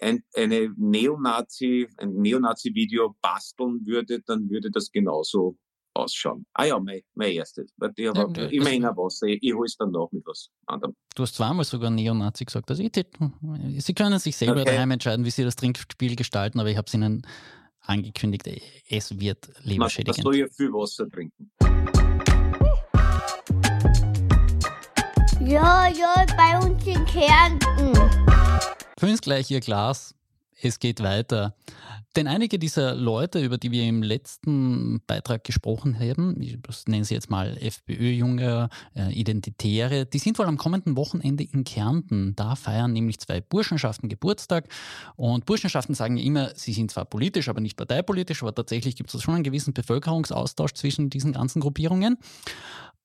ein, 0.00 0.22
eine 0.34 0.72
Neonazi, 0.76 1.88
ein 1.96 2.14
Neonazi-Video 2.14 3.16
basteln 3.20 3.84
würde, 3.86 4.22
dann 4.22 4.48
würde 4.48 4.70
das 4.70 4.90
genauso 4.90 5.56
ausschauen. 5.98 6.46
Ah 6.54 6.64
ja, 6.64 6.78
mein, 6.78 7.00
mein 7.14 7.32
erstes. 7.32 7.70
Ich 7.96 8.08
habe 8.08 8.40
ja, 8.40 8.46
immerhin 8.48 8.84
ein 8.84 8.96
Wasser. 8.96 9.26
Ich, 9.26 9.42
ich 9.42 9.54
hole 9.54 9.66
es 9.66 9.76
dann 9.76 9.90
noch 9.90 10.10
mit 10.12 10.24
was 10.26 10.50
anderem. 10.66 10.94
Du 11.14 11.22
hast 11.22 11.34
zweimal 11.34 11.64
sogar 11.64 11.90
Neonazi 11.90 12.44
gesagt. 12.44 12.70
Also 12.70 12.82
ich, 12.82 12.92
Sie 13.78 13.94
können 13.94 14.18
sich 14.18 14.36
selber 14.36 14.62
okay. 14.62 14.72
daheim 14.72 14.90
entscheiden, 14.90 15.24
wie 15.24 15.30
Sie 15.30 15.44
das 15.44 15.56
Trinkspiel 15.56 16.16
gestalten, 16.16 16.60
aber 16.60 16.70
ich 16.70 16.76
habe 16.76 16.86
es 16.86 16.94
Ihnen 16.94 17.26
angekündigt, 17.80 18.46
es 18.88 19.18
wird 19.18 19.48
leberschädigend. 19.62 20.18
Man 20.18 20.32
soll 20.32 20.36
ja 20.36 20.46
viel 20.48 20.72
Wasser 20.72 21.08
trinken. 21.08 21.50
Ja, 25.40 25.88
ja, 25.88 26.26
bei 26.36 26.58
uns 26.58 26.86
in 26.86 27.04
Kärnten. 27.06 27.92
Fünf 28.98 29.20
gleich 29.20 29.50
Ihr 29.50 29.60
Glas. 29.60 30.14
Es 30.60 30.80
geht 30.80 31.02
weiter. 31.02 31.54
Denn 32.16 32.26
einige 32.26 32.58
dieser 32.58 32.94
Leute, 32.94 33.40
über 33.40 33.58
die 33.58 33.70
wir 33.70 33.84
im 33.84 34.02
letzten 34.02 35.00
Beitrag 35.06 35.44
gesprochen 35.44 35.98
haben, 35.98 36.36
das 36.66 36.86
nennen 36.88 37.04
sie 37.04 37.14
jetzt 37.14 37.30
mal 37.30 37.56
FPÖ-Junge, 37.60 38.68
äh, 38.96 39.12
Identitäre, 39.12 40.04
die 40.06 40.18
sind 40.18 40.36
wohl 40.38 40.46
am 40.46 40.58
kommenden 40.58 40.96
Wochenende 40.96 41.44
in 41.44 41.62
Kärnten. 41.62 42.34
Da 42.34 42.56
feiern 42.56 42.92
nämlich 42.92 43.20
zwei 43.20 43.40
Burschenschaften 43.40 44.08
Geburtstag. 44.08 44.68
Und 45.14 45.46
Burschenschaften 45.46 45.94
sagen 45.94 46.16
immer, 46.16 46.50
sie 46.56 46.72
sind 46.72 46.90
zwar 46.90 47.04
politisch, 47.04 47.48
aber 47.48 47.60
nicht 47.60 47.76
parteipolitisch, 47.76 48.42
aber 48.42 48.54
tatsächlich 48.54 48.96
gibt 48.96 49.14
es 49.14 49.22
schon 49.22 49.34
einen 49.34 49.44
gewissen 49.44 49.74
Bevölkerungsaustausch 49.74 50.72
zwischen 50.72 51.10
diesen 51.10 51.34
ganzen 51.34 51.60
Gruppierungen. 51.60 52.18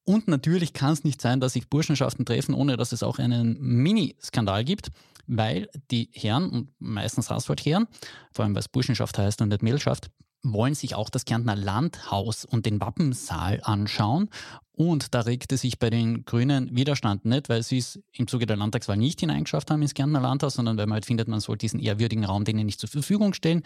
Und 0.06 0.28
natürlich 0.28 0.74
kann 0.74 0.94
es 0.94 1.04
nicht 1.04 1.22
sein, 1.22 1.40
dass 1.40 1.54
sich 1.54 1.70
Burschenschaften 1.70 2.26
treffen, 2.26 2.54
ohne 2.54 2.78
dass 2.78 2.92
es 2.92 3.04
auch 3.04 3.20
einen 3.20 3.58
Mini-Skandal 3.60 4.64
gibt 4.64 4.92
weil 5.28 5.70
die 5.92 6.10
Herren, 6.14 6.50
und 6.50 6.70
meistens 6.80 7.30
Hauswald-Herren, 7.30 7.88
vor 8.32 8.46
allem 8.46 8.56
weil 8.56 8.62
es 8.62 8.68
Burschenschaft 8.68 9.18
heißt 9.18 9.42
und 9.42 9.50
nicht 9.50 9.64
Mädelschaft, 9.64 10.10
wollen 10.46 10.76
sich 10.76 10.96
auch 10.96 11.10
das 11.10 11.24
Kärntner 11.24 11.56
Landhaus 11.56 12.44
und 12.44 12.66
den 12.66 12.82
Wappensaal 12.82 13.62
anschauen. 13.64 14.30
Und 14.74 15.14
da 15.14 15.22
regte 15.22 15.56
sich 15.56 15.80
bei 15.80 15.90
den 15.90 16.26
Grünen 16.26 16.76
Widerstand 16.76 17.24
nicht, 17.26 17.48
weil 17.48 17.64
sie 17.64 17.78
es 17.78 18.02
im 18.12 18.28
Zuge 18.28 18.46
der 18.46 18.58
Landtagswahl 18.58 18.98
nicht 18.98 19.22
hineingeschafft 19.22 19.72
haben 19.72 19.82
ins 19.82 19.94
Kärntner 19.94 20.20
Landhaus, 20.20 20.56
sondern 20.56 20.78
weil 20.78 20.88
man 20.88 20.96
halt 20.96 21.06
findet, 21.06 21.30
man 21.30 21.40
soll 21.40 21.58
diesen 21.58 21.80
ehrwürdigen 21.80 22.26
Raum 22.26 22.44
denen 22.44 22.66
nicht 22.66 22.80
zur 22.80 22.90
Verfügung 22.90 23.34
stellen. 23.34 23.64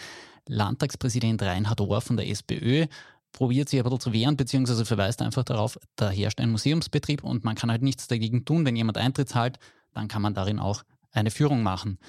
Landtagspräsident 0.48 1.41
Reinhard 1.41 1.82
Ohr 1.82 2.01
von 2.01 2.17
der 2.17 2.29
SPÖ 2.29 2.86
probiert 3.38 3.70
sich 3.70 3.79
ein 3.79 3.84
bisschen 3.84 4.00
zu 4.00 4.13
wehren, 4.13 4.36
beziehungsweise 4.36 4.84
verweist 4.84 5.22
einfach 5.22 5.44
darauf, 5.44 5.77
da 5.96 6.10
herrscht 6.10 6.39
ein 6.39 6.50
Museumsbetrieb 6.50 7.24
und 7.24 7.44
man 7.44 7.53
kann 7.53 7.70
halt 7.70 7.84
nichts 7.84 8.08
dagegen 8.08 8.46
tun. 8.46 8.65
Wenn 8.65 8.75
jemand 8.75 8.98
Eintritt 8.98 9.29
zahlt, 9.29 9.60
dann 9.94 10.08
kann 10.08 10.24
man 10.24 10.34
darin 10.34 10.58
auch 10.58 10.84
eine 11.12 11.29
Führung 11.29 11.62
machen. 11.62 12.00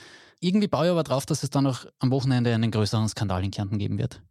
Irgendwie 0.41 0.69
baue 0.69 0.87
ich 0.87 0.91
aber 0.91 1.03
drauf, 1.03 1.27
dass 1.27 1.43
es 1.43 1.51
dann 1.51 1.65
noch 1.65 1.85
am 1.99 2.11
Wochenende 2.11 2.55
einen 2.55 2.71
größeren 2.71 3.09
Skandal 3.09 3.45
in 3.45 3.51
Kärnten 3.51 3.79
geben 3.79 3.99
wird. 3.99 4.23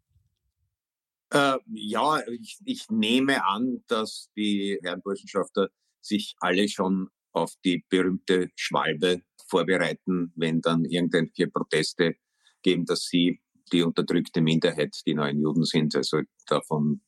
Äh, 1.31 1.57
ja, 1.67 2.19
ich, 2.27 2.57
ich, 2.65 2.89
nehme 2.89 3.45
an, 3.45 3.83
dass 3.87 4.29
die 4.35 4.79
Herren 4.81 5.01
Burschenschafter 5.03 5.69
sich 6.01 6.35
alle 6.39 6.67
schon 6.67 7.09
auf 7.31 7.53
die 7.63 7.85
berühmte 7.89 8.49
Schwalbe 8.55 9.21
vorbereiten, 9.47 10.33
wenn 10.35 10.61
dann 10.61 10.83
irgendwelche 10.83 11.47
Proteste 11.47 12.15
geben, 12.63 12.85
dass 12.85 13.03
sie 13.03 13.39
die 13.71 13.83
unterdrückte 13.83 14.41
Minderheit, 14.41 15.01
die 15.05 15.13
neuen 15.13 15.39
Juden 15.39 15.65
sind. 15.65 15.95
Also 15.95 16.21
davon 16.47 17.01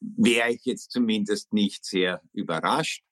wäre 0.00 0.52
ich 0.52 0.64
jetzt 0.64 0.90
zumindest 0.90 1.52
nicht 1.52 1.84
sehr 1.84 2.22
überrascht. 2.32 3.04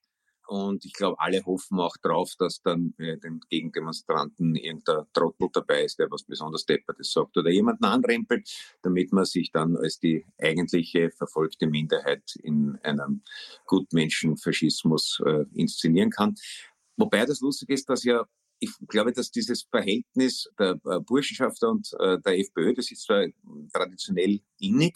Und 0.45 0.83
ich 0.83 0.93
glaube, 0.93 1.19
alle 1.19 1.45
hoffen 1.45 1.79
auch 1.79 1.95
drauf, 1.97 2.33
dass 2.37 2.61
dann 2.61 2.93
äh, 2.97 3.17
den 3.17 3.39
Gegendemonstranten 3.49 4.55
irgendein 4.55 5.05
Trottel 5.13 5.47
dabei 5.53 5.85
ist, 5.85 5.99
der 5.99 6.11
was 6.11 6.23
besonders 6.23 6.65
Deppertes 6.65 7.13
sagt 7.13 7.37
oder 7.37 7.49
jemanden 7.49 7.85
anrempelt, 7.85 8.49
damit 8.81 9.13
man 9.13 9.23
sich 9.23 9.51
dann 9.51 9.77
als 9.77 9.99
die 9.99 10.25
eigentliche 10.37 11.11
verfolgte 11.11 11.65
Minderheit 11.65 12.35
in 12.43 12.77
einem 12.83 13.23
Gutmenschenfaschismus 13.65 15.21
äh, 15.25 15.45
inszenieren 15.53 16.09
kann. 16.09 16.35
Wobei 16.97 17.25
das 17.25 17.39
lustig 17.39 17.69
ist, 17.69 17.89
dass 17.89 18.03
ja 18.03 18.25
ich 18.63 18.87
glaube, 18.87 19.11
dass 19.11 19.31
dieses 19.31 19.63
Verhältnis 19.63 20.49
der 20.57 20.79
äh, 20.85 20.99
Burschenschafter 20.99 21.69
und 21.69 21.91
äh, 21.99 22.19
der 22.19 22.39
FPÖ, 22.39 22.73
das 22.73 22.91
ist 22.91 23.03
zwar 23.03 23.25
traditionell 23.73 24.39
innig, 24.59 24.95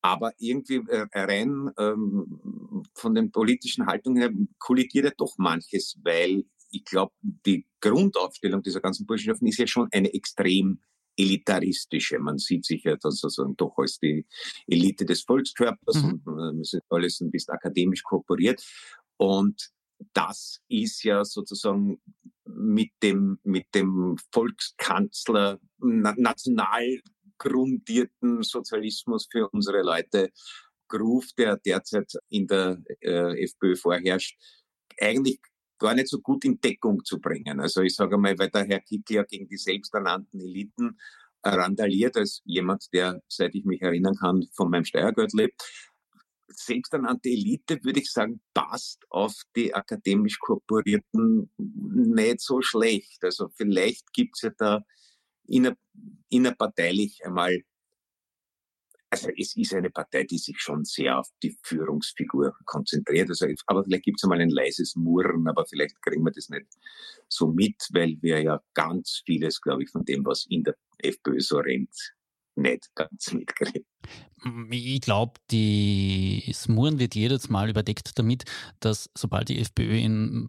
aber 0.00 0.32
irgendwie 0.38 0.82
äh, 0.88 1.06
rein 1.12 1.70
ähm, 1.78 2.82
von 2.94 3.14
den 3.14 3.30
politischen 3.30 3.86
Haltungen 3.86 4.20
her 4.20 4.32
kollidiert 4.58 5.04
ja 5.04 5.12
doch 5.16 5.38
manches, 5.38 5.98
weil 6.02 6.44
ich 6.70 6.84
glaube, 6.84 7.12
die 7.22 7.66
Grundaufstellung 7.80 8.62
dieser 8.62 8.80
ganzen 8.80 9.06
Burschenschaften 9.06 9.46
ist 9.46 9.58
ja 9.58 9.66
schon 9.66 9.88
eine 9.92 10.12
extrem 10.12 10.80
elitaristische. 11.16 12.18
Man 12.18 12.38
sieht 12.38 12.64
sich 12.64 12.84
ja 12.84 12.96
das 12.96 13.18
sozusagen 13.18 13.56
doch 13.56 13.76
als 13.78 13.98
die 13.98 14.26
Elite 14.66 15.04
des 15.04 15.22
Volkskörpers 15.22 16.02
mhm. 16.02 16.22
und 16.24 16.60
äh, 16.60 16.64
sind 16.64 16.82
alles 16.90 17.20
ein 17.20 17.30
bisschen 17.30 17.54
akademisch 17.54 18.02
kooperiert. 18.02 18.62
Und 19.16 19.70
das 20.12 20.60
ist 20.68 21.02
ja 21.02 21.24
sozusagen 21.24 22.00
mit 22.54 22.90
dem, 23.02 23.38
mit 23.42 23.66
dem 23.74 24.16
Volkskanzler 24.32 25.60
national 25.78 27.00
grundierten 27.38 28.42
Sozialismus 28.42 29.28
für 29.30 29.48
unsere 29.50 29.82
Leute 29.82 30.30
Groove, 30.88 31.32
der 31.36 31.56
derzeit 31.58 32.12
in 32.28 32.46
der 32.46 32.82
äh, 33.00 33.44
FPÖ 33.44 33.76
vorherrscht, 33.76 34.38
eigentlich 34.98 35.38
gar 35.78 35.94
nicht 35.94 36.08
so 36.08 36.20
gut 36.20 36.44
in 36.44 36.60
Deckung 36.60 37.04
zu 37.04 37.20
bringen. 37.20 37.60
Also 37.60 37.82
ich 37.82 37.94
sage 37.94 38.18
mal, 38.18 38.36
weil 38.38 38.50
der 38.50 38.64
Herr 38.64 38.80
Kickl 38.80 39.14
ja 39.14 39.22
gegen 39.22 39.48
die 39.48 39.56
selbsternannten 39.56 40.40
Eliten 40.40 40.98
randaliert, 41.44 42.16
als 42.16 42.42
jemand, 42.44 42.92
der, 42.92 43.22
seit 43.28 43.54
ich 43.54 43.64
mich 43.64 43.80
erinnern 43.80 44.16
kann, 44.16 44.44
von 44.54 44.70
meinem 44.70 44.84
Steuergeld 44.84 45.32
lebt. 45.34 45.62
Selbsternannte 46.50 47.28
Elite, 47.28 47.78
würde 47.82 48.00
ich 48.00 48.10
sagen, 48.10 48.40
passt 48.54 49.04
auf 49.10 49.34
die 49.54 49.74
akademisch 49.74 50.38
Korporierten 50.38 51.50
nicht 51.56 52.40
so 52.40 52.62
schlecht. 52.62 53.22
Also 53.22 53.48
vielleicht 53.54 54.12
gibt's 54.12 54.42
ja 54.42 54.50
da 54.56 54.84
inner, 55.46 55.76
innerparteilich 56.28 57.24
einmal, 57.24 57.62
also 59.10 59.30
es 59.36 59.56
ist 59.56 59.74
eine 59.74 59.90
Partei, 59.90 60.24
die 60.24 60.38
sich 60.38 60.60
schon 60.60 60.84
sehr 60.84 61.18
auf 61.18 61.28
die 61.42 61.56
Führungsfigur 61.62 62.54
konzentriert. 62.64 63.28
Also, 63.30 63.46
aber 63.66 63.84
vielleicht 63.84 64.04
gibt 64.04 64.18
es 64.18 64.24
einmal 64.24 64.40
ein 64.40 64.50
leises 64.50 64.96
Murren, 64.96 65.48
aber 65.48 65.66
vielleicht 65.66 66.00
kriegen 66.02 66.24
wir 66.24 66.32
das 66.32 66.48
nicht 66.50 66.66
so 67.28 67.48
mit, 67.48 67.76
weil 67.92 68.18
wir 68.20 68.42
ja 68.42 68.60
ganz 68.74 69.22
vieles, 69.24 69.60
glaube 69.60 69.84
ich, 69.84 69.90
von 69.90 70.04
dem, 70.04 70.24
was 70.24 70.46
in 70.48 70.64
der 70.64 70.76
FPÖ 70.98 71.40
so 71.40 71.58
rennt, 71.58 71.94
nicht 72.58 72.88
ganz 72.94 73.32
mitkriegen. 73.32 73.84
Ich 74.70 75.00
glaube, 75.00 75.32
die 75.50 76.48
Smuren 76.54 77.00
wird 77.00 77.16
jedes 77.16 77.48
Mal 77.48 77.70
überdeckt 77.70 78.18
damit, 78.18 78.44
dass 78.78 79.10
sobald 79.16 79.48
die 79.48 79.58
FPÖ 79.58 79.98
in 79.98 80.48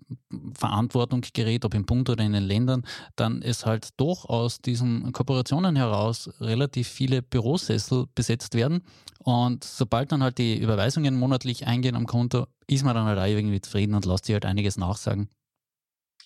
Verantwortung 0.53 1.21
gerät, 1.33 1.65
ob 1.65 1.73
im 1.73 1.85
Bund 1.85 2.07
oder 2.09 2.23
in 2.23 2.33
den 2.33 2.43
Ländern, 2.43 2.85
dann 3.15 3.41
es 3.41 3.65
halt 3.65 3.89
doch 3.97 4.25
aus 4.25 4.61
diesen 4.61 5.11
Kooperationen 5.11 5.75
heraus 5.75 6.29
relativ 6.39 6.87
viele 6.87 7.23
Bürosessel 7.23 8.05
besetzt 8.13 8.53
werden. 8.53 8.83
Und 9.23 9.63
sobald 9.63 10.11
dann 10.11 10.21
halt 10.21 10.37
die 10.37 10.59
Überweisungen 10.59 11.17
monatlich 11.17 11.65
eingehen 11.65 11.95
am 11.95 12.05
Konto, 12.05 12.45
ist 12.67 12.83
man 12.85 12.93
dann 12.93 13.05
halt 13.05 13.17
auch 13.17 13.25
irgendwie 13.25 13.61
zufrieden 13.61 13.95
und 13.95 14.05
lässt 14.05 14.25
sich 14.25 14.33
halt 14.33 14.45
einiges 14.45 14.77
nachsagen. 14.77 15.29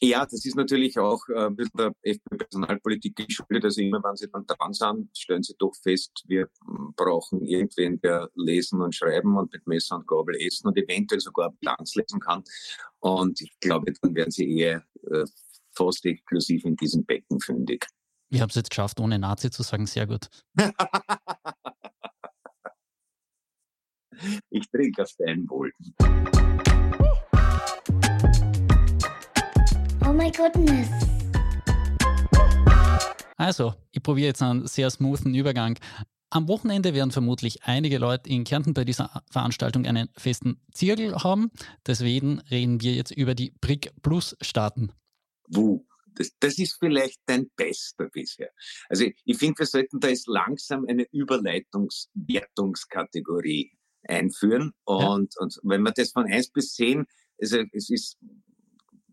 Ja, 0.06 0.26
das 0.26 0.44
ist 0.44 0.58
natürlich 0.58 1.00
auch 1.00 1.22
äh, 1.30 1.46
ein 1.46 1.56
bisschen 1.56 1.78
der 1.78 1.94
FPÖ-Personalpolitik 2.02 3.16
geschuldet. 3.16 3.64
Also 3.64 3.80
immer, 3.80 4.04
wenn 4.04 4.18
sie 4.18 4.30
dann 4.30 4.46
dran 4.46 4.74
sind, 4.74 5.18
stellen 5.18 5.44
sie 5.44 5.56
doch 5.58 5.74
fest, 5.82 6.26
wir 6.28 6.50
brauchen 6.98 7.42
irgendwen, 7.42 8.02
der 8.02 8.30
lesen 8.36 8.82
und 8.82 8.94
schreiben 8.94 9.38
und 9.38 9.54
mit 9.54 9.66
Messer 9.66 9.96
und 9.96 10.06
Gabel 10.06 10.36
essen 10.36 10.68
und 10.68 10.78
eventuell 10.78 11.22
sogar 11.22 11.54
Bilanz 11.54 11.96
lesen 11.96 12.20
kann. 12.20 12.44
Und 13.00 13.40
ich 13.40 13.58
glaube, 13.62 13.94
dann 14.02 14.14
werden 14.14 14.32
sie 14.32 14.60
eher 14.60 14.84
äh, 15.10 15.24
fast 15.72 16.06
exklusiv 16.06 16.66
in 16.66 16.76
diesem 16.76 17.06
Becken 17.06 17.40
fündig. 17.40 17.88
Ich 18.30 18.42
habe 18.42 18.50
es 18.50 18.56
jetzt 18.56 18.72
geschafft, 18.72 19.00
ohne 19.00 19.18
Nazi 19.18 19.52
zu 19.52 19.64
sagen, 19.64 19.86
sehr 19.86 20.06
gut. 20.06 20.28
Ich 24.50 24.70
trinke 24.70 25.02
auf 25.02 25.12
dein 25.18 25.50
Wohl. 25.50 25.74
Oh 30.14 30.16
my 30.16 30.32
goodness. 30.32 30.88
Also, 33.36 33.74
ich 33.90 34.04
probiere 34.04 34.28
jetzt 34.28 34.44
einen 34.44 34.68
sehr 34.68 34.92
smoothen 34.92 35.34
Übergang. 35.34 35.80
Am 36.30 36.48
Wochenende 36.48 36.94
werden 36.94 37.10
vermutlich 37.10 37.64
einige 37.64 37.98
Leute 37.98 38.30
in 38.30 38.44
Kärnten 38.44 38.76
bei 38.76 38.86
dieser 38.86 39.24
Veranstaltung 39.32 39.88
einen 39.88 40.10
festen 40.16 40.62
Zirkel 40.72 41.16
haben. 41.16 41.50
Deswegen 41.88 42.42
reden 42.52 42.80
wir 42.80 42.94
jetzt 42.94 43.10
über 43.10 43.34
die 43.34 43.56
BRIC 43.60 43.92
Plus 44.04 44.38
Staaten. 44.40 44.92
Wo? 45.48 45.84
Das, 46.14 46.30
das 46.40 46.60
ist 46.60 46.78
vielleicht 46.78 47.20
dein 47.26 47.50
Bester 47.56 48.08
bisher. 48.10 48.52
Also 48.90 49.06
ich 49.26 49.38
finde, 49.40 49.58
wir 49.58 49.66
sollten 49.66 50.00
da 50.00 50.10
jetzt 50.10 50.28
langsam 50.28 50.86
eine 50.88 51.08
Überleitungswertungskategorie 51.12 53.72
einführen. 54.04 54.74
Und, 54.84 55.34
ja. 55.34 55.42
und 55.42 55.60
wenn 55.64 55.82
man 55.82 55.94
das 55.96 56.12
von 56.12 56.28
1 56.28 56.52
bis 56.52 56.76
10, 56.76 57.08
also 57.40 57.64
es 57.72 57.90
ist 57.90 58.20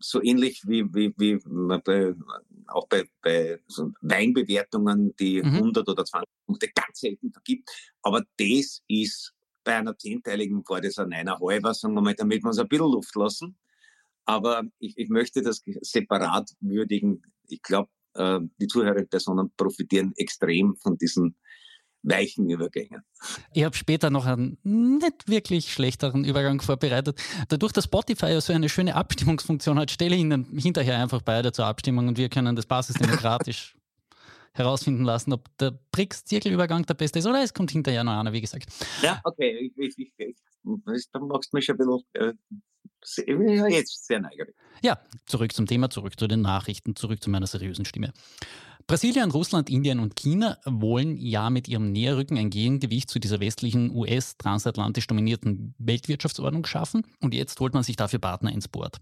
so 0.01 0.21
ähnlich 0.21 0.61
wie, 0.67 0.83
wie, 0.93 1.13
wie 1.17 1.39
bei, 1.83 2.13
auch 2.67 2.87
bei, 2.87 3.05
bei 3.21 3.59
so 3.67 3.91
Weinbewertungen, 4.01 5.15
die 5.17 5.41
mhm. 5.41 5.55
100 5.55 5.87
oder 5.89 6.05
20 6.05 6.27
Punkte 6.45 6.67
ganz 6.73 6.99
selten 6.99 7.31
vergibt. 7.31 7.69
Aber 8.01 8.23
das 8.37 8.81
ist 8.87 9.33
bei 9.63 9.75
einer 9.75 9.97
zehnteiligen 9.97 10.63
war 10.67 10.81
das 10.81 10.97
ein 10.97 11.13
eineinhalber, 11.13 11.73
sagen 11.73 11.93
wir 11.93 12.01
mal, 12.01 12.15
damit 12.15 12.43
wir 12.43 12.47
uns 12.47 12.59
ein 12.59 12.67
bisschen 12.67 12.91
Luft 12.91 13.15
lassen. 13.15 13.57
Aber 14.25 14.63
ich, 14.79 14.97
ich 14.97 15.09
möchte 15.09 15.41
das 15.41 15.63
separat 15.81 16.51
würdigen. 16.59 17.21
Ich 17.47 17.61
glaube, 17.61 17.89
äh, 18.13 18.39
die 18.59 18.67
Zuhörerpersonen 18.67 19.51
profitieren 19.55 20.13
extrem 20.15 20.75
von 20.77 20.97
diesen 20.97 21.35
weichen 22.03 22.49
Übergängen. 22.49 23.03
Ich 23.53 23.63
habe 23.63 23.75
später 23.75 24.09
noch 24.09 24.25
einen 24.25 24.57
nicht 24.63 25.27
wirklich 25.27 25.71
schlechteren 25.71 26.25
Übergang 26.25 26.61
vorbereitet. 26.61 27.21
Dadurch, 27.49 27.73
dass 27.73 27.85
Spotify 27.85 28.27
ja 28.27 28.41
so 28.41 28.53
eine 28.53 28.69
schöne 28.69 28.95
Abstimmungsfunktion 28.95 29.79
hat, 29.79 29.91
stelle 29.91 30.15
ich 30.15 30.21
Ihnen 30.21 30.45
hinterher 30.57 30.99
einfach 30.99 31.21
beide 31.21 31.51
zur 31.51 31.65
Abstimmung 31.65 32.07
und 32.07 32.17
wir 32.17 32.29
können 32.29 32.55
das 32.55 32.65
basisdemokratisch 32.65 33.75
herausfinden 34.53 35.03
lassen, 35.03 35.33
ob 35.33 35.55
der 35.57 35.79
Brix-Zirkelübergang 35.91 36.85
der 36.85 36.95
beste 36.95 37.19
ist 37.19 37.25
oder 37.25 37.43
es 37.43 37.53
kommt 37.53 37.71
hinterher 37.71 38.03
noch 38.03 38.19
einer, 38.19 38.33
wie 38.33 38.41
gesagt. 38.41 38.65
Ja, 39.01 39.21
okay. 39.23 39.71
Ich, 39.77 39.97
ich, 39.97 39.97
ich, 39.97 40.13
ich, 40.17 40.35
da 41.11 41.19
machst 41.19 41.53
du 41.53 41.57
mich 41.57 41.69
ein 41.69 41.77
bisschen 41.77 42.03
äh, 42.13 42.33
jetzt 43.69 44.05
sehr 44.05 44.19
neugierig. 44.19 44.55
Ja, 44.81 44.99
zurück 45.25 45.53
zum 45.53 45.67
Thema, 45.67 45.89
zurück 45.89 46.19
zu 46.19 46.27
den 46.27 46.41
Nachrichten, 46.41 46.95
zurück 46.95 47.21
zu 47.21 47.29
meiner 47.29 47.47
seriösen 47.47 47.85
Stimme. 47.85 48.13
Brasilien, 48.91 49.31
Russland, 49.31 49.69
Indien 49.69 50.01
und 50.01 50.17
China 50.17 50.57
wollen 50.65 51.15
ja 51.15 51.49
mit 51.49 51.69
ihrem 51.69 51.93
Näherrücken 51.93 52.37
ein 52.37 52.49
Gegengewicht 52.49 53.09
zu 53.09 53.19
dieser 53.19 53.39
westlichen 53.39 53.89
US-transatlantisch 53.95 55.07
dominierten 55.07 55.73
Weltwirtschaftsordnung 55.77 56.65
schaffen 56.65 57.03
und 57.21 57.33
jetzt 57.33 57.57
holt 57.61 57.73
man 57.73 57.83
sich 57.83 57.95
dafür 57.95 58.19
Partner 58.19 58.51
ins 58.51 58.67
Board. 58.67 58.97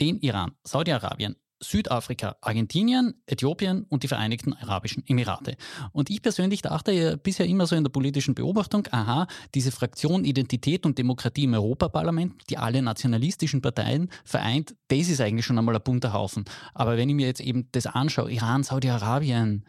Den 0.00 0.16
Iran, 0.20 0.52
Saudi-Arabien, 0.64 1.36
Südafrika, 1.62 2.36
Argentinien, 2.40 3.14
Äthiopien 3.26 3.84
und 3.84 4.02
die 4.02 4.08
Vereinigten 4.08 4.54
Arabischen 4.54 5.04
Emirate. 5.06 5.56
Und 5.92 6.08
ich 6.10 6.22
persönlich 6.22 6.62
dachte 6.62 6.92
ja 6.92 7.16
bisher 7.16 7.46
immer 7.46 7.66
so 7.66 7.76
in 7.76 7.84
der 7.84 7.90
politischen 7.90 8.34
Beobachtung, 8.34 8.88
aha, 8.90 9.26
diese 9.54 9.70
Fraktion 9.70 10.24
Identität 10.24 10.86
und 10.86 10.98
Demokratie 10.98 11.44
im 11.44 11.54
Europaparlament, 11.54 12.48
die 12.48 12.56
alle 12.56 12.82
nationalistischen 12.82 13.60
Parteien 13.60 14.10
vereint, 14.24 14.74
das 14.88 15.08
ist 15.08 15.20
eigentlich 15.20 15.44
schon 15.44 15.58
einmal 15.58 15.76
ein 15.76 15.82
bunter 15.82 16.12
Haufen. 16.12 16.44
Aber 16.74 16.96
wenn 16.96 17.08
ich 17.08 17.14
mir 17.14 17.26
jetzt 17.26 17.40
eben 17.40 17.68
das 17.72 17.86
anschaue, 17.86 18.32
Iran, 18.32 18.62
Saudi-Arabien, 18.62 19.64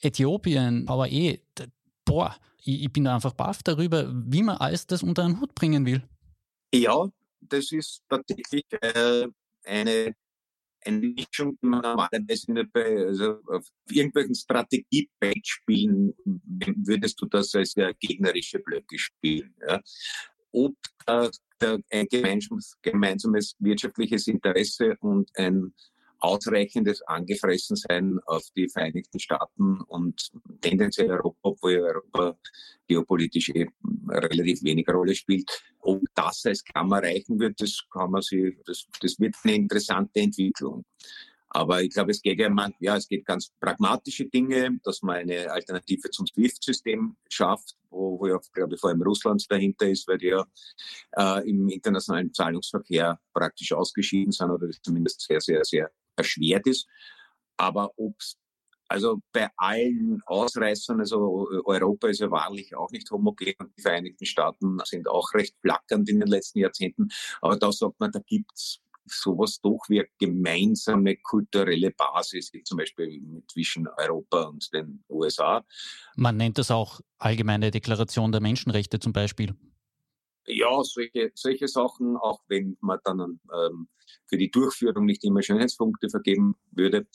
Äthiopien, 0.00 0.88
aber 0.88 1.10
eh, 1.10 1.40
boah, 2.04 2.36
ich, 2.62 2.84
ich 2.84 2.92
bin 2.92 3.04
da 3.04 3.14
einfach 3.16 3.32
baff 3.32 3.62
darüber, 3.62 4.10
wie 4.12 4.42
man 4.42 4.58
alles 4.58 4.86
das 4.86 5.02
unter 5.02 5.24
einen 5.24 5.40
Hut 5.40 5.54
bringen 5.54 5.86
will. 5.86 6.02
Ja, 6.72 7.08
das 7.40 7.72
ist 7.72 8.02
tatsächlich 8.08 8.64
äh, 8.80 9.26
eine 9.64 10.14
eine 10.84 10.98
Mischung, 10.98 11.58
die 11.62 11.66
man 11.66 11.82
normalerweise 11.82 12.64
bei, 12.72 13.06
also 13.06 13.40
auf 13.46 13.66
irgendwelchen 13.90 14.34
Strategie-Beispielen 14.34 16.14
würdest 16.24 17.20
du 17.20 17.26
das 17.26 17.54
als 17.54 17.74
ja, 17.74 17.92
gegnerische 17.92 18.58
Blöcke 18.60 18.98
spielen. 18.98 19.54
Ja. 19.66 19.80
Ob 20.52 20.76
äh, 21.06 21.28
der, 21.60 21.78
ein 21.90 22.06
gemeinsames, 22.08 22.76
gemeinsames 22.82 23.56
wirtschaftliches 23.58 24.26
Interesse 24.28 24.96
und 25.00 25.30
ein 25.36 25.72
ausreichendes 26.18 27.02
Angefressensein 27.02 28.18
auf 28.26 28.44
die 28.56 28.68
Vereinigten 28.68 29.18
Staaten 29.18 29.80
und 29.82 30.30
tendenziell 30.60 31.10
Europa, 31.10 31.38
obwohl 31.42 31.78
Europa 31.78 32.36
geopolitisch 32.86 33.50
eh 33.50 33.66
relativ 34.08 34.62
wenig 34.62 34.88
Rolle 34.88 35.14
spielt. 35.14 35.50
Ob 35.80 36.02
das 36.14 36.44
als 36.46 36.64
Klammer 36.64 37.02
reichen 37.02 37.38
wird, 37.38 37.60
das 37.60 37.84
kann 37.92 38.10
man 38.10 38.22
sich, 38.22 38.56
das, 38.64 38.86
das 39.00 39.18
wird 39.18 39.34
eine 39.44 39.54
interessante 39.54 40.20
Entwicklung. 40.20 40.84
Aber 41.48 41.82
ich 41.82 41.90
glaube, 41.90 42.10
es 42.10 42.20
geht 42.20 42.38
ja, 42.38 42.50
man, 42.50 42.74
ja, 42.80 42.96
es 42.96 43.08
geht 43.08 43.24
ganz 43.24 43.50
pragmatische 43.60 44.26
Dinge, 44.26 44.78
dass 44.82 45.00
man 45.02 45.16
eine 45.16 45.50
Alternative 45.50 46.10
zum 46.10 46.26
SWIFT-System 46.26 47.16
schafft, 47.30 47.76
wo, 47.88 48.18
wo 48.20 48.26
ja, 48.26 48.38
glaube 48.52 48.74
ich, 48.74 48.80
vor 48.80 48.90
allem 48.90 49.02
Russland 49.02 49.44
dahinter 49.50 49.88
ist, 49.88 50.06
weil 50.08 50.18
die 50.18 50.26
ja 50.26 50.44
äh, 51.16 51.48
im 51.48 51.68
internationalen 51.68 52.34
Zahlungsverkehr 52.34 53.18
praktisch 53.32 53.72
ausgeschieden 53.72 54.32
sind 54.32 54.50
oder 54.50 54.68
zumindest 54.82 55.22
sehr, 55.22 55.40
sehr, 55.40 55.64
sehr 55.64 55.90
erschwert 56.16 56.66
ist. 56.66 56.86
Aber 57.56 57.92
ob's 57.96 58.36
also 58.88 59.20
bei 59.32 59.48
allen 59.56 60.22
Ausreißern, 60.26 61.00
also 61.00 61.48
Europa 61.64 62.08
ist 62.08 62.20
ja 62.20 62.30
wahrlich 62.30 62.74
auch 62.76 62.90
nicht 62.90 63.10
homogen 63.10 63.54
und 63.58 63.72
die 63.76 63.82
Vereinigten 63.82 64.26
Staaten 64.26 64.78
sind 64.84 65.08
auch 65.08 65.34
recht 65.34 65.56
flackernd 65.60 66.08
in 66.08 66.20
den 66.20 66.28
letzten 66.28 66.60
Jahrzehnten. 66.60 67.08
Aber 67.40 67.56
da 67.56 67.72
sagt 67.72 67.98
man, 67.98 68.12
da 68.12 68.20
gibt's 68.20 68.80
sowas 69.08 69.60
doch 69.60 69.80
wie 69.88 70.00
eine 70.00 70.08
gemeinsame 70.18 71.16
kulturelle 71.16 71.90
Basis, 71.92 72.52
wie 72.52 72.62
zum 72.62 72.78
Beispiel 72.78 73.42
zwischen 73.48 73.86
Europa 73.88 74.44
und 74.44 74.72
den 74.72 75.04
USA. 75.08 75.64
Man 76.16 76.36
nennt 76.36 76.58
das 76.58 76.70
auch 76.70 77.00
allgemeine 77.18 77.70
Deklaration 77.70 78.32
der 78.32 78.40
Menschenrechte 78.40 78.98
zum 78.98 79.12
Beispiel. 79.12 79.54
Ja, 80.46 80.82
solche, 80.82 81.30
solche 81.34 81.68
Sachen, 81.68 82.16
auch 82.16 82.40
wenn 82.48 82.76
man 82.80 82.98
dann 83.04 83.40
ähm, 83.52 83.88
für 84.28 84.36
die 84.36 84.50
Durchführung 84.50 85.04
nicht 85.04 85.24
immer 85.24 85.42
Schönheitspunkte 85.42 86.08
vergeben 86.08 86.56
würde. 86.70 87.06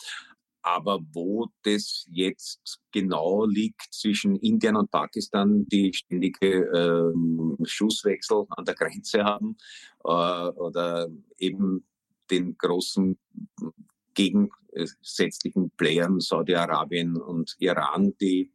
Aber 0.64 1.00
wo 1.12 1.48
das 1.64 2.06
jetzt 2.12 2.80
genau 2.92 3.46
liegt 3.46 3.94
zwischen 3.94 4.36
Indien 4.36 4.76
und 4.76 4.92
Pakistan, 4.92 5.66
die 5.68 5.92
ständige 5.94 6.66
ähm, 6.76 7.58
Schusswechsel 7.64 8.46
an 8.50 8.66
der 8.66 8.76
Grenze 8.76 9.24
haben, 9.24 9.58
äh, 10.04 10.08
oder 10.08 11.08
eben 11.38 11.88
den 12.30 12.58
großen 12.58 13.18
gegensätzlichen 14.14 15.72
Playern 15.72 16.20
Saudi-Arabien 16.20 17.18
und 17.18 17.56
Iran, 17.58 18.14
die 18.22 18.52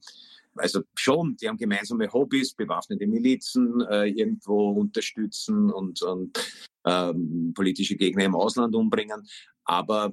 also 0.56 0.82
schon, 0.94 1.36
die 1.36 1.48
haben 1.48 1.56
gemeinsame 1.56 2.12
Hobbys, 2.12 2.54
bewaffnete 2.54 3.06
Milizen 3.06 3.80
äh, 3.90 4.08
irgendwo 4.08 4.70
unterstützen 4.70 5.70
und, 5.70 6.02
und 6.02 6.38
ähm, 6.84 7.52
politische 7.54 7.96
Gegner 7.96 8.24
im 8.24 8.34
Ausland 8.34 8.74
umbringen. 8.74 9.26
Aber 9.64 10.12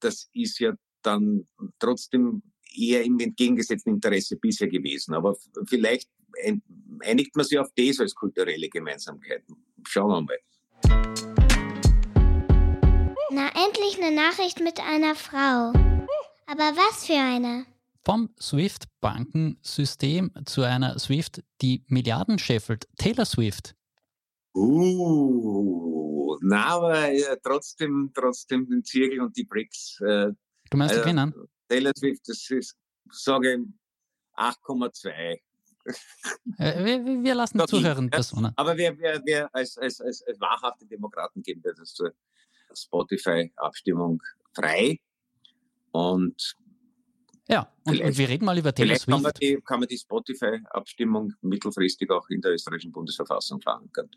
das 0.00 0.28
ist 0.32 0.58
ja 0.60 0.72
dann 1.02 1.46
trotzdem 1.78 2.42
eher 2.74 3.04
im 3.04 3.18
entgegengesetzten 3.18 3.94
Interesse 3.94 4.36
bisher 4.36 4.68
gewesen. 4.68 5.14
Aber 5.14 5.36
vielleicht 5.66 6.08
einigt 7.00 7.36
man 7.36 7.44
sich 7.44 7.58
auf 7.58 7.70
das 7.76 8.00
als 8.00 8.14
kulturelle 8.14 8.68
Gemeinsamkeiten. 8.68 9.56
Schauen 9.86 10.10
wir 10.10 10.22
mal. 10.22 10.38
Na, 13.30 13.48
endlich 13.48 14.02
eine 14.02 14.14
Nachricht 14.14 14.60
mit 14.60 14.80
einer 14.80 15.14
Frau. 15.14 15.72
Aber 16.46 16.76
was 16.76 17.06
für 17.06 17.14
eine? 17.14 17.66
Vom 18.08 18.30
SWIFT-Bankensystem 18.40 20.32
zu 20.46 20.62
einer 20.62 20.98
SWIFT, 20.98 21.44
die 21.60 21.84
Milliarden 21.88 22.38
scheffelt. 22.38 22.88
Taylor 22.96 23.26
Swift. 23.26 23.74
Uh, 24.54 26.38
na, 26.40 26.68
aber 26.68 27.10
ja, 27.12 27.36
trotzdem, 27.36 28.10
trotzdem 28.14 28.66
den 28.66 28.82
Zirkel 28.82 29.20
und 29.20 29.36
die 29.36 29.44
Bricks. 29.44 30.00
Äh, 30.00 30.32
du 30.70 30.76
meinst 30.78 30.94
also, 30.94 31.04
kennen? 31.04 31.34
Taylor 31.68 31.92
Swift, 31.94 32.26
das 32.26 32.48
ist, 32.48 32.78
sage 33.10 33.66
8,2. 34.36 35.10
Äh, 35.10 36.84
wir, 36.84 37.22
wir, 37.22 37.34
lassen 37.34 37.60
zuhören 37.66 38.08
Personen. 38.08 38.54
Aber 38.56 38.74
wir, 38.78 38.98
wir, 38.98 39.20
wir 39.26 39.54
als, 39.54 39.76
als, 39.76 40.00
als, 40.00 40.22
als 40.22 40.40
wahrhafte 40.40 40.86
Demokraten 40.86 41.42
geben 41.42 41.62
wir 41.62 41.74
das 41.74 41.92
zur 41.92 42.14
Spotify-Abstimmung 42.72 44.22
frei. 44.54 44.98
Und 45.90 46.56
ja, 47.48 47.72
und, 47.84 48.00
und, 48.00 48.18
wir 48.18 48.28
reden 48.28 48.44
mal 48.44 48.58
über 48.58 48.74
Taylor 48.74 48.96
Swift. 48.96 49.08
Kann 49.08 49.22
man 49.22 49.32
die, 49.40 49.58
kann 49.64 49.80
man 49.80 49.88
die 49.88 49.98
Spotify-Abstimmung 49.98 51.32
mittelfristig 51.40 52.10
auch 52.10 52.28
in 52.28 52.40
der 52.40 52.52
österreichischen 52.52 52.92
Bundesverfassung 52.92 53.60
verankern. 53.60 54.10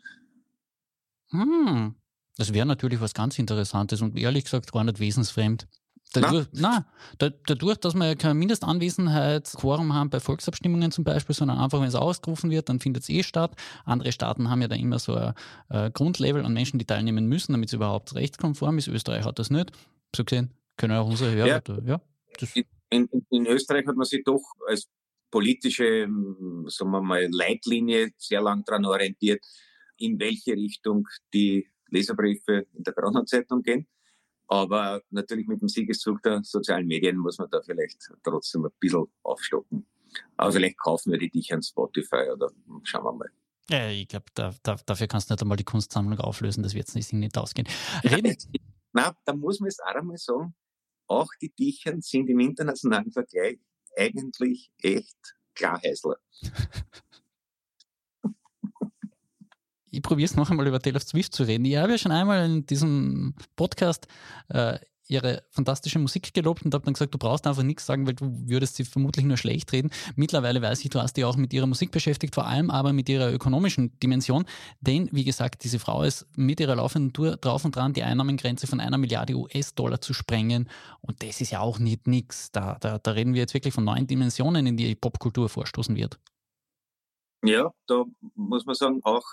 Hm, 1.30 1.94
das 2.36 2.52
wäre 2.52 2.66
natürlich 2.66 3.00
was 3.00 3.14
ganz 3.14 3.38
Interessantes 3.38 4.02
und 4.02 4.18
ehrlich 4.18 4.44
gesagt 4.44 4.70
gar 4.70 4.84
nicht 4.84 5.00
wesensfremd. 5.00 5.66
Dadurch, 6.12 6.46
na? 6.52 6.84
Na, 7.18 7.30
dadurch, 7.46 7.78
dass 7.78 7.94
wir 7.94 8.06
ja 8.06 8.14
kein 8.14 8.36
Mindestanwesenheitsquorum 8.36 9.94
haben 9.94 10.10
bei 10.10 10.20
Volksabstimmungen 10.20 10.92
zum 10.92 11.04
Beispiel, 11.04 11.34
sondern 11.34 11.58
einfach, 11.58 11.80
wenn 11.80 11.88
es 11.88 11.94
ausgerufen 11.94 12.50
wird, 12.50 12.68
dann 12.68 12.80
findet 12.80 13.04
es 13.04 13.08
eh 13.08 13.22
statt. 13.22 13.56
Andere 13.86 14.12
Staaten 14.12 14.50
haben 14.50 14.60
ja 14.60 14.68
da 14.68 14.76
immer 14.76 14.98
so 14.98 15.14
ein 15.14 15.32
äh, 15.70 15.90
Grundlevel 15.90 16.44
an 16.44 16.52
Menschen, 16.52 16.78
die 16.78 16.84
teilnehmen 16.84 17.26
müssen, 17.26 17.52
damit 17.52 17.70
es 17.70 17.72
überhaupt 17.72 18.14
rechtskonform 18.14 18.76
ist. 18.76 18.88
Österreich 18.88 19.24
hat 19.24 19.38
das 19.38 19.48
nicht. 19.48 19.72
So 20.14 20.24
gesehen 20.24 20.52
können 20.76 20.98
auch 20.98 21.06
unsere 21.06 21.32
Hörer. 21.32 21.62
Ja. 21.82 21.82
ja 21.84 22.00
in, 22.54 22.64
in, 22.92 23.08
in, 23.30 23.46
Österreich 23.46 23.86
hat 23.86 23.96
man 23.96 24.06
sich 24.06 24.22
doch 24.24 24.42
als 24.66 24.88
politische, 25.30 26.08
sagen 26.66 26.90
wir 26.90 27.00
mal, 27.00 27.28
Leitlinie 27.30 28.12
sehr 28.18 28.42
lang 28.42 28.64
daran 28.64 28.84
orientiert, 28.84 29.44
in 29.96 30.18
welche 30.18 30.52
Richtung 30.52 31.08
die 31.32 31.68
Leserbriefe 31.88 32.66
in 32.74 32.82
der 32.82 32.92
Kronenzeitung 32.92 33.62
gehen. 33.62 33.88
Aber 34.48 35.00
natürlich 35.10 35.46
mit 35.46 35.62
dem 35.62 35.68
Siegeszug 35.68 36.22
der 36.22 36.42
sozialen 36.44 36.86
Medien 36.86 37.16
muss 37.16 37.38
man 37.38 37.48
da 37.50 37.62
vielleicht 37.62 38.10
trotzdem 38.22 38.66
ein 38.66 38.72
bisschen 38.78 39.06
aufstocken. 39.22 39.86
Aber 40.36 40.52
vielleicht 40.52 40.78
kaufen 40.78 41.12
wir 41.12 41.18
die 41.18 41.30
dich 41.30 41.52
an 41.54 41.62
Spotify 41.62 42.30
oder 42.30 42.50
schauen 42.82 43.04
wir 43.04 43.12
mal. 43.12 43.30
Ja, 43.70 43.88
ich 43.88 44.08
glaube, 44.08 44.26
da, 44.34 44.54
da, 44.62 44.76
dafür 44.84 45.06
kannst 45.06 45.30
du 45.30 45.34
nicht 45.34 45.42
einmal 45.42 45.56
die 45.56 45.64
Kunstsammlung 45.64 46.18
auflösen, 46.18 46.62
das 46.62 46.74
wird 46.74 46.88
es 46.88 46.94
nicht, 46.94 47.12
nicht 47.12 47.38
ausgehen. 47.38 47.66
Reden. 48.04 48.36
Na, 48.92 49.16
da 49.24 49.34
muss 49.34 49.60
man 49.60 49.68
jetzt 49.68 49.82
auch 49.82 49.94
einmal 49.94 50.18
sagen, 50.18 50.54
auch 51.12 51.30
die 51.40 51.50
Dichern 51.50 52.00
sind 52.00 52.28
im 52.28 52.40
internationalen 52.40 53.12
Vergleich 53.12 53.58
eigentlich 53.96 54.70
echt 54.82 55.36
Klarheißler. 55.54 56.16
ich 59.90 60.02
probiere 60.02 60.24
es 60.24 60.36
noch 60.36 60.50
einmal 60.50 60.66
über 60.66 60.80
Taylor 60.80 61.00
Swift 61.00 61.34
zu 61.34 61.42
reden. 61.44 61.64
Ich 61.66 61.76
habe 61.76 61.92
ja 61.92 61.98
schon 61.98 62.12
einmal 62.12 62.44
in 62.46 62.64
diesem 62.66 63.34
Podcast 63.56 64.06
äh, 64.48 64.78
ihre 65.08 65.42
fantastische 65.50 65.98
Musik 65.98 66.32
gelobt 66.34 66.64
und 66.64 66.74
habe 66.74 66.84
dann 66.84 66.94
gesagt, 66.94 67.14
du 67.14 67.18
brauchst 67.18 67.46
einfach 67.46 67.62
nichts 67.62 67.86
sagen, 67.86 68.06
weil 68.06 68.14
du 68.14 68.26
würdest 68.48 68.76
sie 68.76 68.84
vermutlich 68.84 69.24
nur 69.24 69.36
schlecht 69.36 69.72
reden. 69.72 69.90
Mittlerweile 70.16 70.62
weiß 70.62 70.84
ich, 70.84 70.90
du 70.90 71.00
hast 71.00 71.16
dich 71.16 71.24
auch 71.24 71.36
mit 71.36 71.52
ihrer 71.52 71.66
Musik 71.66 71.90
beschäftigt, 71.90 72.34
vor 72.34 72.46
allem 72.46 72.70
aber 72.70 72.92
mit 72.92 73.08
ihrer 73.08 73.32
ökonomischen 73.32 73.98
Dimension. 74.00 74.44
Denn, 74.80 75.08
wie 75.12 75.24
gesagt, 75.24 75.64
diese 75.64 75.78
Frau 75.78 76.02
ist 76.02 76.26
mit 76.36 76.60
ihrer 76.60 76.76
laufenden 76.76 77.12
Tour 77.12 77.36
drauf 77.36 77.64
und 77.64 77.76
dran, 77.76 77.92
die 77.92 78.02
Einnahmengrenze 78.02 78.66
von 78.66 78.80
einer 78.80 78.98
Milliarde 78.98 79.34
US-Dollar 79.34 80.00
zu 80.00 80.14
sprengen. 80.14 80.68
Und 81.00 81.22
das 81.22 81.40
ist 81.40 81.50
ja 81.50 81.60
auch 81.60 81.78
nicht 81.78 82.06
nichts. 82.06 82.52
Da, 82.52 82.76
da, 82.80 82.98
da 82.98 83.10
reden 83.12 83.34
wir 83.34 83.40
jetzt 83.40 83.54
wirklich 83.54 83.74
von 83.74 83.84
neuen 83.84 84.06
Dimensionen, 84.06 84.66
in 84.66 84.76
die 84.76 84.86
die 84.86 84.94
Popkultur 84.94 85.48
vorstoßen 85.48 85.96
wird. 85.96 86.18
Ja, 87.44 87.72
da 87.86 88.04
muss 88.36 88.64
man 88.66 88.74
sagen, 88.76 89.00
auch 89.02 89.24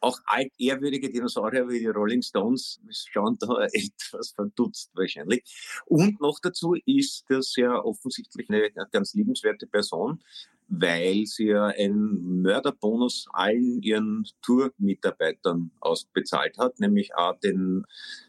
auch 0.00 0.18
altehrwürdige 0.26 1.10
Dinosaurier 1.10 1.68
wie 1.68 1.80
die 1.80 1.86
Rolling 1.86 2.22
Stones 2.22 2.80
schauen 2.90 3.36
da 3.38 3.64
etwas 3.72 4.30
verdutzt 4.30 4.90
wahrscheinlich. 4.94 5.44
Und 5.86 6.20
noch 6.20 6.38
dazu 6.40 6.74
ist 6.84 7.24
das 7.28 7.54
ja 7.56 7.82
offensichtlich 7.82 8.48
eine 8.50 8.70
ganz 8.90 9.14
liebenswerte 9.14 9.66
Person, 9.66 10.22
weil 10.68 11.26
sie 11.26 11.46
ja 11.46 11.66
einen 11.66 12.42
Mörderbonus 12.42 13.26
allen 13.32 13.80
ihren 13.82 14.26
Tourmitarbeitern 14.42 15.70
ausbezahlt 15.80 16.58
hat, 16.58 16.80
nämlich 16.80 17.14
auch 17.14 17.38
den, 17.38 17.84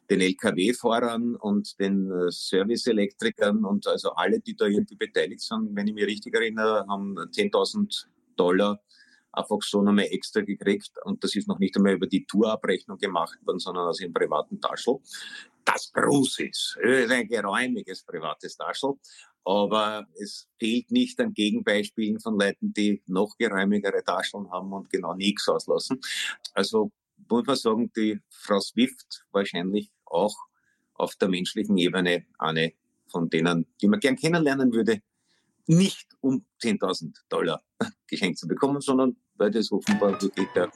den 0.09 0.21
LKW-Fahrern 0.21 1.35
und 1.35 1.79
den 1.79 2.11
äh, 2.11 2.31
Service-Elektrikern 2.31 3.65
und 3.65 3.87
also 3.87 4.11
alle, 4.11 4.39
die 4.39 4.55
da 4.55 4.65
irgendwie 4.65 4.95
beteiligt 4.95 5.41
sind, 5.41 5.75
wenn 5.75 5.87
ich 5.87 5.93
mich 5.95 6.05
richtig 6.05 6.35
erinnere, 6.35 6.85
haben 6.87 7.17
10.000 7.17 8.05
Dollar 8.35 8.79
einfach 9.37 9.61
so 9.61 9.81
nochmal 9.81 10.07
extra 10.11 10.41
gekriegt. 10.41 10.91
Und 11.03 11.23
das 11.23 11.35
ist 11.35 11.47
noch 11.47 11.59
nicht 11.59 11.75
einmal 11.77 11.93
über 11.93 12.07
die 12.07 12.25
Tourabrechnung 12.25 12.97
gemacht 12.97 13.37
worden, 13.45 13.59
sondern 13.59 13.87
aus 13.87 14.01
ihrem 14.01 14.13
privaten 14.13 14.59
Taschel. 14.59 14.99
Das 15.63 15.91
groß 15.93 16.39
ist. 16.39 16.77
Das 16.81 17.05
ist 17.05 17.11
ein 17.11 17.27
geräumiges 17.27 18.03
privates 18.03 18.57
Taschel. 18.57 18.93
Aber 19.43 20.05
es 20.21 20.47
fehlt 20.59 20.91
nicht 20.91 21.19
an 21.21 21.33
Gegenbeispielen 21.33 22.19
von 22.19 22.37
Leuten, 22.37 22.73
die 22.73 23.01
noch 23.05 23.37
geräumigere 23.37 24.03
Tascheln 24.03 24.51
haben 24.51 24.73
und 24.73 24.89
genau 24.89 25.13
nichts 25.13 25.47
auslassen. 25.47 26.01
Also 26.53 26.91
muss 27.29 27.45
man 27.45 27.55
sagen, 27.55 27.91
die 27.95 28.19
Frau 28.29 28.59
Swift 28.59 29.25
wahrscheinlich 29.31 29.91
auch 30.05 30.35
auf 30.95 31.15
der 31.15 31.29
menschlichen 31.29 31.77
Ebene 31.77 32.25
eine 32.39 32.73
von 33.09 33.29
denen, 33.29 33.65
die 33.81 33.87
man 33.87 33.99
gern 33.99 34.15
kennenlernen 34.15 34.73
würde, 34.73 35.01
nicht 35.65 36.07
um 36.21 36.45
10.000 36.61 37.15
Dollar 37.29 37.63
geschenkt 38.07 38.39
zu 38.39 38.47
bekommen, 38.47 38.81
sondern 38.81 39.17
weil 39.37 39.51
das 39.51 39.71
offenbar 39.71 40.21
wirklich 40.21 40.47
der 40.55 40.69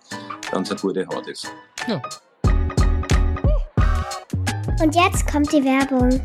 ganz 0.52 0.71
eine 0.71 0.80
gute 0.80 1.06
Haut 1.08 1.28
ist. 1.28 1.47
Ja. 1.88 2.02
Und 4.82 4.95
jetzt 4.95 5.28
kommt 5.28 5.52
die 5.52 5.63
Werbung. 5.63 6.19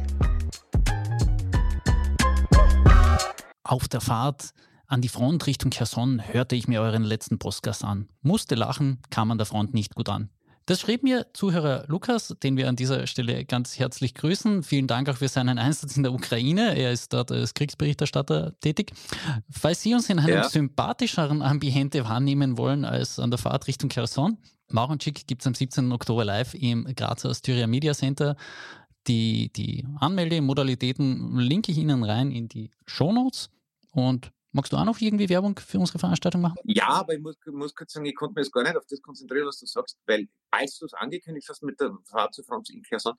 Auf 3.65 3.89
der 3.89 4.01
Fahrt 4.01 4.53
an 4.87 5.01
die 5.01 5.09
Front 5.09 5.47
Richtung 5.47 5.71
Cherson 5.71 6.23
hörte 6.33 6.55
ich 6.55 6.69
mir 6.69 6.81
euren 6.81 7.03
letzten 7.03 7.39
Postgas 7.39 7.83
an. 7.83 8.09
Musste 8.23 8.55
lachen, 8.55 9.03
kam 9.11 9.31
an 9.31 9.39
der 9.39 9.47
Front 9.47 9.75
nicht 9.75 9.95
gut 9.95 10.09
an. 10.09 10.31
Das 10.67 10.81
schrieb 10.81 11.05
mir 11.05 11.27
Zuhörer 11.33 11.85
Lukas, 11.87 12.35
den 12.43 12.57
wir 12.57 12.69
an 12.69 12.75
dieser 12.75 13.07
Stelle 13.07 13.45
ganz 13.45 13.79
herzlich 13.79 14.15
grüßen. 14.15 14.65
Vielen 14.65 14.89
Dank 14.89 15.09
auch 15.09 15.17
für 15.17 15.29
seinen 15.29 15.59
Einsatz 15.59 15.97
in 15.97 16.03
der 16.03 16.13
Ukraine. 16.13 16.77
Er 16.77 16.91
ist 16.91 17.13
dort 17.13 17.31
als 17.31 17.55
Kriegsberichterstatter 17.55 18.59
tätig. 18.59 18.91
Falls 19.49 19.83
Sie 19.83 19.95
uns 19.95 20.11
in 20.11 20.19
einem 20.19 20.29
ja. 20.29 20.49
sympathischeren 20.49 21.41
Ambiente 21.41 22.05
wahrnehmen 22.05 22.59
wollen 22.59 22.85
als 22.85 23.21
an 23.21 23.31
der 23.31 23.39
Fahrt 23.39 23.69
Richtung 23.69 23.91
Kherson, 23.91 24.39
Maurenczyk 24.69 25.29
gibt 25.29 25.43
es 25.43 25.47
am 25.47 25.55
17. 25.55 25.93
Oktober 25.93 26.25
live 26.25 26.55
im 26.55 26.85
Grazer 26.97 27.33
Styria 27.33 27.69
Media 27.69 27.95
Center. 27.95 28.35
Die, 29.07 29.53
die 29.53 29.87
Anmeldemodalitäten 30.01 31.39
linke 31.39 31.71
ich 31.71 31.79
Ihnen 31.79 32.03
rein 32.03 32.33
in 32.33 32.49
die 32.49 32.73
Shownotes. 32.87 33.51
Und 33.93 34.33
Magst 34.57 34.73
du 34.73 34.79
auch 34.79 34.87
noch 34.87 34.99
irgendwie 34.99 35.29
Werbung 35.29 35.59
für 35.59 35.79
unsere 35.79 35.99
Veranstaltung 35.99 36.41
machen? 36.41 36.57
Ja, 36.65 36.89
aber 36.89 37.13
ich 37.13 37.21
muss, 37.21 37.37
muss 37.45 37.75
kurz 37.75 37.93
sagen, 37.93 38.07
ich 38.07 38.17
konnte 38.17 38.37
mir 38.37 38.41
jetzt 38.41 38.53
gar 38.53 38.63
nicht 38.63 38.75
auf 38.75 38.87
das 38.89 39.03
konzentrieren, 39.03 39.47
was 39.47 39.59
du 39.59 39.67
sagst, 39.67 39.99
weil 40.07 40.29
als 40.51 40.79
du 40.79 40.87
es 40.87 40.95
angekündigt 40.95 41.47
hast 41.51 41.63
mit 41.63 41.79
der 41.79 41.95
Fahrt 42.05 42.35
zu 42.35 42.43
Franz 42.43 42.71
Inkerson, 42.71 43.13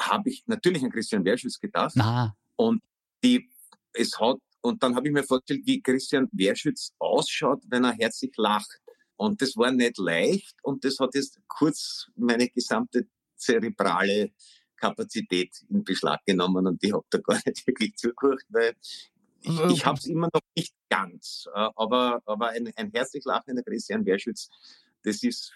habe 0.00 0.30
ich 0.30 0.42
natürlich 0.46 0.82
an 0.82 0.90
Christian 0.90 1.22
Werschütz 1.22 1.60
gedacht. 1.60 1.92
Na. 1.96 2.34
Und 2.56 2.82
die, 3.22 3.50
es 3.92 4.18
hat, 4.18 4.38
und 4.62 4.82
dann 4.82 4.96
habe 4.96 5.06
ich 5.06 5.12
mir 5.12 5.22
vorgestellt, 5.22 5.66
wie 5.66 5.82
Christian 5.82 6.30
Werschütz 6.32 6.94
ausschaut, 6.98 7.62
wenn 7.68 7.84
er 7.84 7.92
herzlich 7.92 8.32
lacht. 8.38 8.80
Und 9.16 9.42
das 9.42 9.56
war 9.56 9.70
nicht 9.70 9.98
leicht 9.98 10.56
und 10.62 10.82
das 10.82 10.98
hat 10.98 11.14
jetzt 11.14 11.38
kurz 11.46 12.06
meine 12.16 12.48
gesamte 12.48 13.06
zerebrale 13.36 14.32
Kapazität 14.76 15.62
in 15.68 15.84
Beschlag 15.84 16.24
genommen 16.24 16.66
und 16.66 16.82
ich 16.82 16.92
habe 16.92 17.04
da 17.10 17.18
gar 17.18 17.40
nicht 17.44 17.66
wirklich 17.66 17.96
zugehört, 17.96 18.42
weil 18.48 18.74
ich, 19.44 19.60
ich 19.70 19.86
habe 19.86 19.98
es 19.98 20.06
immer 20.06 20.28
noch 20.32 20.40
nicht 20.56 20.74
ganz, 20.88 21.46
äh, 21.54 21.68
aber, 21.76 22.20
aber 22.26 22.48
ein, 22.50 22.72
ein 22.76 22.90
herzlich 22.92 23.24
lachender 23.24 23.62
Christian 23.62 24.04
Werschütz, 24.04 24.48
das 25.02 25.22
ist, 25.22 25.52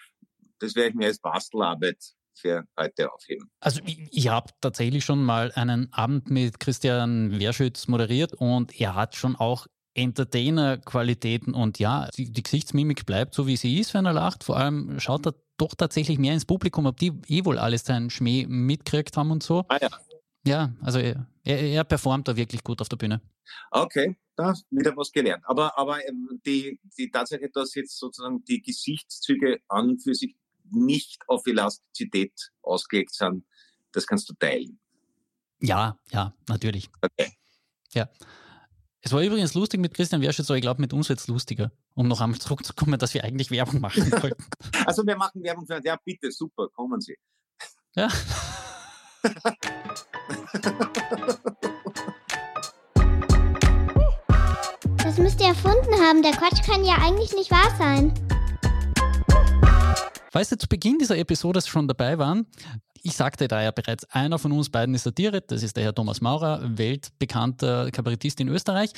das 0.59 0.74
werde 0.74 0.90
ich 0.90 0.94
mir 0.94 1.07
als 1.07 1.18
Bastelarbeit 1.18 2.14
für 2.35 2.64
heute 2.79 3.12
aufheben. 3.12 3.51
Also 3.61 3.81
ich, 3.85 3.98
ich 4.11 4.29
habe 4.29 4.51
tatsächlich 4.61 5.05
schon 5.05 5.24
mal 5.24 5.53
einen 5.53 5.92
Abend 5.92 6.31
mit 6.31 6.61
Christian 6.61 7.38
Werschütz 7.38 7.88
moderiert 7.88 8.35
und 8.35 8.81
er 8.81 8.94
hat 8.94 9.16
schon 9.16 9.37
auch 9.37 9.66
Entertainer-Qualitäten 9.94 11.55
und 11.55 11.79
ja, 11.79 12.09
die, 12.16 12.31
die, 12.31 12.42
Gesichtsmimik 12.42 13.05
bleibt 13.05 13.35
so, 13.35 13.46
wie 13.46 13.57
sie 13.57 13.79
ist, 13.79 13.94
wenn 13.94 14.07
er 14.07 14.12
lacht. 14.12 14.44
Vor 14.44 14.57
allem 14.57 15.01
schaut 15.01 15.27
er 15.27 15.35
doch 15.57 15.74
tatsächlich 15.74 16.18
mehr 16.18 16.35
ins 16.35 16.44
Publikum, 16.44 16.87
ob 16.87 16.98
die 16.98 17.12
eh 17.27 17.44
wohl 17.44 17.59
alles 17.59 17.85
seinen 17.85 18.11
Schmäh 18.11 18.46
mitkriegt 18.46 19.16
haben 19.16 19.33
und 19.33 19.42
so. 19.42 19.64
Ah 19.68 19.79
ja. 19.81 19.88
Ja, 20.46 20.72
also 20.81 20.98
er, 20.98 21.27
er, 21.44 21.85
performt 21.85 22.29
da 22.29 22.37
wirklich 22.37 22.62
gut 22.62 22.81
auf 22.81 22.88
der 22.88 22.96
Bühne. 22.96 23.20
Okay, 23.71 24.17
da 24.37 24.55
wieder 24.71 24.97
was 24.97 25.13
gelernt. 25.13 25.45
Aber, 25.47 25.77
aber 25.79 26.07
ähm, 26.07 26.41
die, 26.47 26.81
die 26.97 27.11
Tatsache, 27.11 27.51
dass 27.53 27.75
jetzt 27.75 27.99
sozusagen 27.99 28.45
die 28.45 28.63
Gesichtszüge 28.63 29.61
an 29.69 29.91
und 29.91 30.03
für 30.03 30.15
sich 30.15 30.37
nicht 30.71 31.23
auf 31.27 31.47
Elastizität 31.47 32.51
ausgelegt 32.63 33.15
sind, 33.15 33.45
das 33.93 34.07
kannst 34.07 34.29
du 34.29 34.35
teilen. 34.35 34.79
Ja, 35.61 35.99
ja, 36.13 36.35
natürlich. 36.49 36.89
Okay. 37.01 37.33
Ja. 37.93 38.09
Es 39.01 39.13
war 39.13 39.23
übrigens 39.23 39.55
lustig 39.55 39.81
mit 39.81 39.95
Christian 39.95 40.21
Werschitz, 40.21 40.51
aber 40.51 40.57
ich 40.57 40.63
glaube, 40.63 40.81
mit 40.81 40.93
uns 40.93 41.09
wird 41.09 41.19
es 41.19 41.29
lustiger, 41.29 41.73
um 41.95 42.09
noch 42.09 42.21
einmal 42.21 42.39
zurückzukommen, 42.39 42.99
dass 42.99 43.15
wir 43.15 43.25
eigentlich 43.25 43.51
Werbung 43.51 43.81
machen 43.81 44.11
wollten. 44.23 44.45
also 44.85 45.07
wir 45.07 45.17
machen 45.17 45.43
Werbung 45.43 45.67
für, 45.67 45.81
ja 45.85 45.97
bitte, 46.05 46.31
super, 46.31 46.69
kommen 46.69 47.01
Sie. 47.01 47.17
Ja. 47.95 48.09
haben. 56.09 56.23
Der 56.23 56.33
Quatsch 56.33 56.62
kann 56.64 56.85
ja 56.85 56.94
eigentlich 56.97 57.33
nicht 57.35 57.51
wahr 57.51 57.71
sein. 57.79 58.12
Falls 60.31 60.51
Sie 60.51 60.59
zu 60.59 60.68
Beginn 60.68 60.99
dieser 60.99 61.16
Episode 61.16 61.61
schon 61.62 61.88
dabei 61.88 62.18
waren, 62.18 62.47
Ich 63.03 63.17
sagte 63.17 63.49
da 63.49 63.63
ja 63.63 63.71
bereits, 63.71 64.05
einer 64.11 64.39
von 64.39 64.53
uns 64.53 64.71
beiden 64.71 64.95
ist 64.95 65.05
Satire, 65.05 65.41
das 65.41 65.63
ist 65.63 65.77
der 65.77 65.85
Herr 65.85 65.95
Thomas 65.95 66.21
Maurer, 66.21 66.61
weltbekannter 66.65 67.91
Kabarettist 67.91 68.41
in 68.41 68.49
Österreich. 68.49 68.91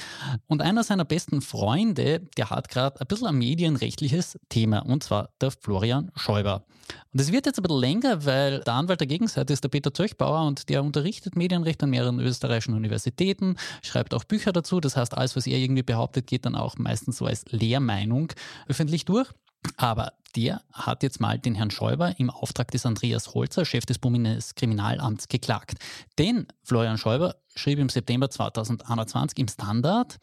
Und 0.47 0.63
einer 0.63 0.85
seiner 0.85 1.05
besten 1.05 1.43
Freunde, 1.43 2.21
der 2.37 2.51
hat 2.51 2.69
gerade 2.69 3.01
ein 3.01 3.07
bisschen 3.07 3.27
ein 3.27 3.37
medienrechtliches 3.37 4.39
Thema, 4.49 4.81
und 4.81 5.03
zwar 5.03 5.31
der 5.41 5.51
Florian 5.51 6.11
Schäuber. 6.17 6.65
Und 7.13 7.21
es 7.21 7.33
wird 7.33 7.47
jetzt 7.47 7.59
ein 7.59 7.63
bisschen 7.63 7.81
länger, 7.81 8.25
weil 8.25 8.61
der 8.61 8.75
Anwalt 8.75 9.01
der 9.01 9.07
Gegenseite 9.07 9.53
ist 9.53 9.63
der 9.63 9.69
Peter 9.69 9.93
Zöchbauer 9.93 10.47
und 10.47 10.69
der 10.69 10.83
unterrichtet 10.83 11.37
Medienrecht 11.37 11.83
an 11.83 11.91
mehreren 11.91 12.21
österreichischen 12.21 12.75
Universitäten, 12.75 13.57
schreibt 13.83 14.15
auch 14.15 14.25
Bücher 14.25 14.53
dazu. 14.53 14.81
Das 14.81 14.97
heißt, 14.97 15.17
alles, 15.17 15.37
was 15.37 15.47
er 15.47 15.59
irgendwie 15.59 15.83
behauptet, 15.83 16.27
geht 16.27 16.47
dann 16.47 16.55
auch 16.55 16.77
meistens 16.79 17.19
so 17.19 17.27
als 17.27 17.45
Lehrmeinung 17.51 18.33
öffentlich 18.67 19.05
durch. 19.05 19.29
Aber 19.77 20.13
der 20.37 20.63
hat 20.73 21.03
jetzt 21.03 21.21
mal 21.21 21.39
den 21.39 21.55
Herrn 21.55 21.71
Schäuber 21.71 22.15
im 22.19 22.31
Auftrag 22.31 22.71
des 22.71 22.87
Andreas 22.87 23.35
Holzer, 23.35 23.65
Chef 23.65 23.85
des 23.85 23.99
Bundeskriminalamts, 23.99 25.29
geklagt. 25.29 25.75
Denn 26.19 26.47
Florian 26.63 26.99
Schäuber 26.99 27.37
schrieb 27.55 27.79
im 27.79 27.89
September 27.89 28.31
2021 28.31 29.39
im 29.39 29.49
Standard, 29.49 30.19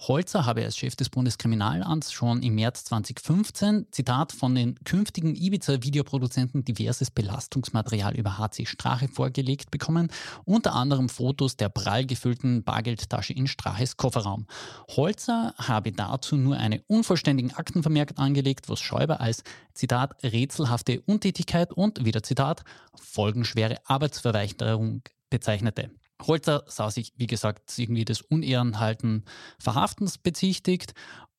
Holzer 0.00 0.46
habe 0.46 0.64
als 0.64 0.76
Chef 0.76 0.94
des 0.94 1.08
Bundeskriminalamts 1.08 2.12
schon 2.12 2.40
im 2.42 2.54
März 2.54 2.84
2015, 2.84 3.88
Zitat, 3.90 4.30
von 4.30 4.54
den 4.54 4.76
künftigen 4.84 5.34
Ibiza-Videoproduzenten 5.34 6.64
diverses 6.64 7.10
Belastungsmaterial 7.10 8.16
über 8.16 8.38
HC 8.38 8.64
Strache 8.66 9.08
vorgelegt 9.08 9.72
bekommen, 9.72 10.12
unter 10.44 10.74
anderem 10.74 11.08
Fotos 11.08 11.56
der 11.56 11.68
prall 11.68 12.06
gefüllten 12.06 12.62
Bargeldtasche 12.62 13.32
in 13.32 13.48
Straches 13.48 13.96
Kofferraum. 13.96 14.46
Holzer 14.88 15.52
habe 15.58 15.90
dazu 15.90 16.36
nur 16.36 16.56
einen 16.56 16.80
unvollständigen 16.86 17.52
Aktenvermerk 17.54 18.12
angelegt, 18.16 18.68
was 18.68 18.78
Schäuber 18.78 19.20
als, 19.20 19.42
Zitat, 19.74 20.22
rätselhafte 20.22 21.00
Untätigkeit 21.00 21.72
und, 21.72 22.04
wieder 22.04 22.22
Zitat, 22.22 22.62
folgenschwere 22.94 23.78
Arbeitsverweigerung 23.84 25.02
bezeichnete. 25.28 25.90
Holzer 26.22 26.64
sah 26.66 26.90
sich, 26.90 27.12
wie 27.16 27.26
gesagt, 27.26 27.78
irgendwie 27.78 28.04
des 28.04 28.22
Unehrenhalten 28.22 29.24
Verhaftens 29.58 30.18
bezichtigt 30.18 30.94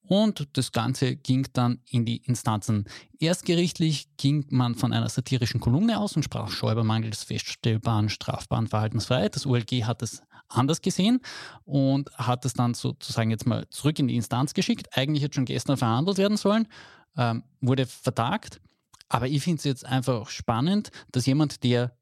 und 0.09 0.47
das 0.53 0.71
Ganze 0.71 1.15
ging 1.15 1.47
dann 1.53 1.81
in 1.87 2.03
die 2.03 2.17
Instanzen. 2.17 2.85
Erstgerichtlich 3.19 4.07
ging 4.17 4.43
man 4.49 4.73
von 4.73 4.91
einer 4.91 5.07
satirischen 5.07 5.59
Kolumne 5.59 5.99
aus 5.99 6.15
und 6.15 6.23
sprach 6.23 6.49
Schäuber 6.49 6.83
mangels 6.83 7.23
feststellbaren 7.23 8.09
strafbaren 8.09 8.65
Verhaltensfreiheit. 8.65 9.35
Das 9.35 9.45
OLG 9.45 9.83
hat 9.83 10.01
es 10.01 10.23
anders 10.47 10.81
gesehen 10.81 11.21
und 11.63 12.09
hat 12.17 12.43
es 12.43 12.53
dann 12.53 12.73
sozusagen 12.73 13.29
jetzt 13.29 13.45
mal 13.45 13.69
zurück 13.69 13.99
in 13.99 14.07
die 14.07 14.15
Instanz 14.15 14.55
geschickt. 14.55 14.87
Eigentlich 14.97 15.23
hätte 15.23 15.35
schon 15.35 15.45
gestern 15.45 15.77
verhandelt 15.77 16.17
werden 16.17 16.37
sollen, 16.37 16.67
ähm, 17.15 17.43
wurde 17.61 17.85
vertagt. 17.85 18.59
Aber 19.09 19.27
ich 19.27 19.43
finde 19.43 19.59
es 19.59 19.63
jetzt 19.63 19.85
einfach 19.85 20.27
spannend, 20.29 20.89
dass 21.11 21.27
jemand, 21.27 21.63
der 21.63 21.95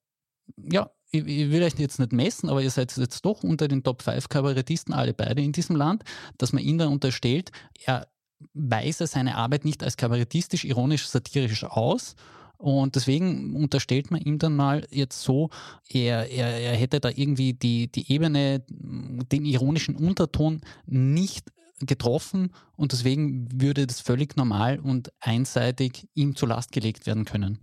ja 0.56 0.90
ich, 1.12 1.26
ich 1.26 1.52
will 1.52 1.64
euch 1.64 1.74
jetzt 1.78 2.00
nicht 2.00 2.12
messen, 2.12 2.50
aber 2.50 2.62
ihr 2.62 2.72
seid 2.72 2.96
jetzt 2.98 3.26
doch 3.26 3.44
unter 3.44 3.68
den 3.68 3.84
Top 3.84 4.02
5 4.02 4.30
Kabarettisten, 4.30 4.94
alle 4.94 5.14
beide 5.14 5.42
in 5.42 5.52
diesem 5.52 5.76
Land, 5.76 6.04
dass 6.38 6.54
man 6.54 6.64
ihn 6.64 6.78
da 6.78 6.88
unterstellt, 6.88 7.52
er 7.86 8.08
weise 8.54 9.08
seine 9.08 9.36
Arbeit 9.36 9.66
nicht 9.66 9.84
als 9.84 9.98
kabarettistisch, 9.98 10.64
ironisch, 10.64 11.08
satirisch 11.08 11.64
aus. 11.64 12.16
Und 12.58 12.96
deswegen 12.96 13.56
unterstellt 13.56 14.10
man 14.10 14.22
ihm 14.22 14.40
dann 14.40 14.56
mal 14.56 14.86
jetzt 14.90 15.22
so, 15.22 15.50
er, 15.90 16.30
er, 16.32 16.60
er 16.60 16.76
hätte 16.76 17.00
da 17.00 17.10
irgendwie 17.10 17.54
die, 17.54 17.92
die 17.92 18.12
Ebene, 18.12 18.64
den 18.68 19.46
ironischen 19.46 19.96
Unterton 19.96 20.62
nicht 20.88 21.52
getroffen 21.82 22.52
und 22.76 22.92
deswegen 22.92 23.48
würde 23.62 23.86
das 23.86 24.02
völlig 24.02 24.36
normal 24.36 24.80
und 24.80 25.12
einseitig 25.20 26.08
ihm 26.16 26.36
zur 26.36 26.50
Last 26.50 26.72
gelegt 26.72 27.06
werden 27.06 27.26
können. 27.26 27.60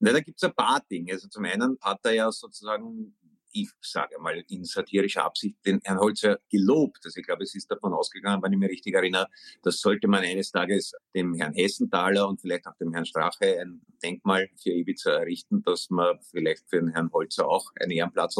Na, 0.00 0.12
da 0.12 0.20
gibt's 0.20 0.44
ein 0.44 0.54
paar 0.54 0.82
Dinge. 0.90 1.12
Also 1.12 1.28
zum 1.28 1.44
einen 1.44 1.76
hat 1.80 2.00
er 2.04 2.12
ja 2.12 2.32
sozusagen, 2.32 3.16
ich 3.50 3.70
sage 3.80 4.18
mal 4.20 4.44
in 4.48 4.64
satirischer 4.64 5.24
Absicht, 5.24 5.56
den 5.66 5.80
Herrn 5.82 5.98
Holzer 5.98 6.38
gelobt. 6.50 7.00
Also 7.04 7.18
ich 7.18 7.26
glaube, 7.26 7.42
es 7.42 7.54
ist 7.54 7.70
davon 7.70 7.92
ausgegangen, 7.92 8.42
wenn 8.42 8.52
ich 8.52 8.58
mich 8.58 8.70
richtig 8.70 8.94
erinnere, 8.94 9.26
das 9.62 9.80
sollte 9.80 10.06
man 10.06 10.22
eines 10.22 10.52
Tages 10.52 10.92
dem 11.14 11.34
Herrn 11.34 11.54
Hessenthaler 11.54 12.28
und 12.28 12.40
vielleicht 12.40 12.66
auch 12.66 12.76
dem 12.76 12.92
Herrn 12.92 13.06
Strache 13.06 13.60
ein 13.60 13.80
Denkmal 14.02 14.48
für 14.62 14.70
Ibiza 14.70 15.10
errichten, 15.10 15.62
dass 15.62 15.90
man 15.90 16.18
vielleicht 16.30 16.68
für 16.68 16.80
den 16.80 16.90
Herrn 16.90 17.10
Holzer 17.12 17.48
auch 17.48 17.72
einen 17.80 17.90
Ehrenplatz 17.90 18.36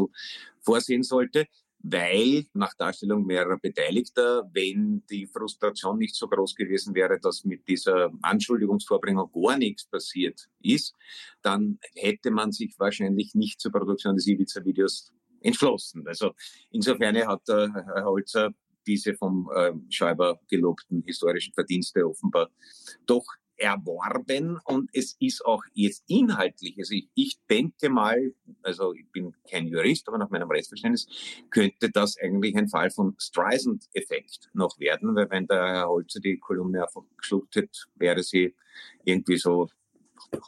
vorsehen 0.60 1.02
sollte 1.02 1.48
weil 1.80 2.44
nach 2.54 2.74
Darstellung 2.74 3.24
mehrerer 3.24 3.58
Beteiligter, 3.58 4.48
wenn 4.52 5.04
die 5.10 5.26
Frustration 5.26 5.98
nicht 5.98 6.14
so 6.14 6.28
groß 6.28 6.54
gewesen 6.54 6.94
wäre, 6.94 7.20
dass 7.20 7.44
mit 7.44 7.66
dieser 7.68 8.12
Anschuldigungsvorbringung 8.22 9.30
gar 9.32 9.56
nichts 9.56 9.86
passiert 9.86 10.48
ist, 10.60 10.94
dann 11.42 11.78
hätte 11.94 12.30
man 12.30 12.52
sich 12.52 12.74
wahrscheinlich 12.78 13.34
nicht 13.34 13.60
zur 13.60 13.72
Produktion 13.72 14.16
des 14.16 14.26
Ibiza-Videos 14.26 15.12
entschlossen. 15.40 16.06
Also 16.06 16.32
insofern 16.70 17.16
hat 17.16 17.42
Herr 17.46 18.04
Holzer 18.04 18.52
diese 18.86 19.14
vom 19.14 19.48
äh, 19.54 19.72
Schreiber 19.90 20.40
gelobten 20.48 21.02
historischen 21.06 21.52
Verdienste 21.52 22.06
offenbar 22.06 22.50
doch 23.06 23.24
erworben 23.58 24.58
und 24.64 24.88
es 24.92 25.16
ist 25.18 25.44
auch 25.44 25.62
jetzt 25.74 26.04
inhaltlich, 26.06 26.76
also 26.78 26.94
ich, 26.94 27.08
ich 27.14 27.38
denke 27.50 27.90
mal, 27.90 28.32
also 28.62 28.94
ich 28.94 29.10
bin 29.10 29.34
kein 29.50 29.66
Jurist, 29.66 30.08
aber 30.08 30.18
nach 30.18 30.30
meinem 30.30 30.48
Rechtsverständnis 30.48 31.06
könnte 31.50 31.90
das 31.90 32.16
eigentlich 32.18 32.56
ein 32.56 32.68
Fall 32.68 32.90
von 32.90 33.14
Streisand-Effekt 33.18 34.50
noch 34.54 34.78
werden, 34.78 35.14
weil 35.14 35.28
wenn 35.30 35.46
der 35.46 35.66
Herr 35.66 35.88
Holzer 35.88 36.20
die 36.20 36.38
Kolumne 36.38 36.82
einfach 36.82 37.02
geschluckt 37.16 37.56
hätte, 37.56 37.78
wäre 37.96 38.22
sie 38.22 38.54
irgendwie 39.04 39.36
so 39.36 39.68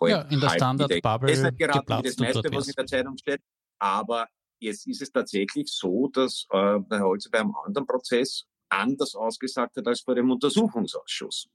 ja, 0.02 0.22
in 0.22 0.40
der 0.40 0.50
Standard-Bubble 0.50 1.30
ist 1.30 1.42
nicht 1.42 1.58
gerade 1.58 2.02
das 2.02 2.18
meiste, 2.18 2.52
was 2.52 2.68
in 2.68 2.74
der 2.76 2.86
Zeitung 2.86 3.16
steht, 3.16 3.40
aber 3.78 4.28
jetzt 4.60 4.86
ist 4.86 5.02
es 5.02 5.10
tatsächlich 5.10 5.68
so, 5.68 6.08
dass 6.08 6.46
äh, 6.50 6.78
der 6.80 6.98
Herr 6.98 7.06
Holzer 7.06 7.30
bei 7.30 7.40
einem 7.40 7.54
anderen 7.64 7.86
Prozess 7.86 8.46
anders 8.68 9.14
ausgesagt 9.14 9.76
hat 9.76 9.86
als 9.86 10.00
vor 10.00 10.14
dem 10.14 10.30
Untersuchungsausschuss. 10.30 11.48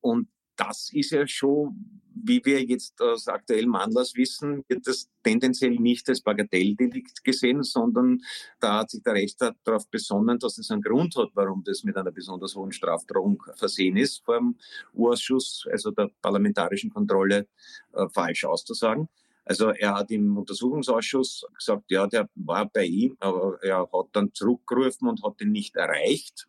Und 0.00 0.28
das 0.60 0.90
ist 0.92 1.10
ja 1.10 1.26
schon, 1.26 2.02
wie 2.14 2.44
wir 2.44 2.62
jetzt 2.62 3.00
aus 3.00 3.28
aktuellem 3.28 3.74
Anlass 3.76 4.14
wissen, 4.14 4.62
wird 4.68 4.86
das 4.86 5.08
tendenziell 5.22 5.70
nicht 5.70 6.06
als 6.10 6.20
Bagatelldelikt 6.20 7.24
gesehen, 7.24 7.62
sondern 7.62 8.20
da 8.60 8.80
hat 8.80 8.90
sich 8.90 9.02
der 9.02 9.14
Rechtsstaat 9.14 9.56
darauf 9.64 9.88
besonnen, 9.88 10.38
dass 10.38 10.58
es 10.58 10.70
einen 10.70 10.82
Grund 10.82 11.16
hat, 11.16 11.30
warum 11.32 11.64
das 11.64 11.82
mit 11.82 11.96
einer 11.96 12.12
besonders 12.12 12.54
hohen 12.54 12.72
Strafdrohung 12.72 13.42
versehen 13.56 13.96
ist, 13.96 14.22
vor 14.22 14.36
dem 14.36 14.56
Urausschuss, 14.92 15.66
also 15.70 15.92
der 15.92 16.10
parlamentarischen 16.20 16.90
Kontrolle, 16.90 17.48
äh, 17.94 18.06
falsch 18.12 18.44
auszusagen. 18.44 19.08
Also 19.46 19.70
er 19.70 19.94
hat 19.94 20.10
im 20.10 20.36
Untersuchungsausschuss 20.36 21.46
gesagt, 21.56 21.90
ja, 21.90 22.06
der 22.06 22.28
war 22.34 22.68
bei 22.68 22.84
ihm, 22.84 23.16
aber 23.18 23.58
er 23.62 23.88
hat 23.92 24.08
dann 24.12 24.32
zurückgerufen 24.34 25.08
und 25.08 25.22
hat 25.24 25.40
ihn 25.40 25.52
nicht 25.52 25.74
erreicht. 25.76 26.46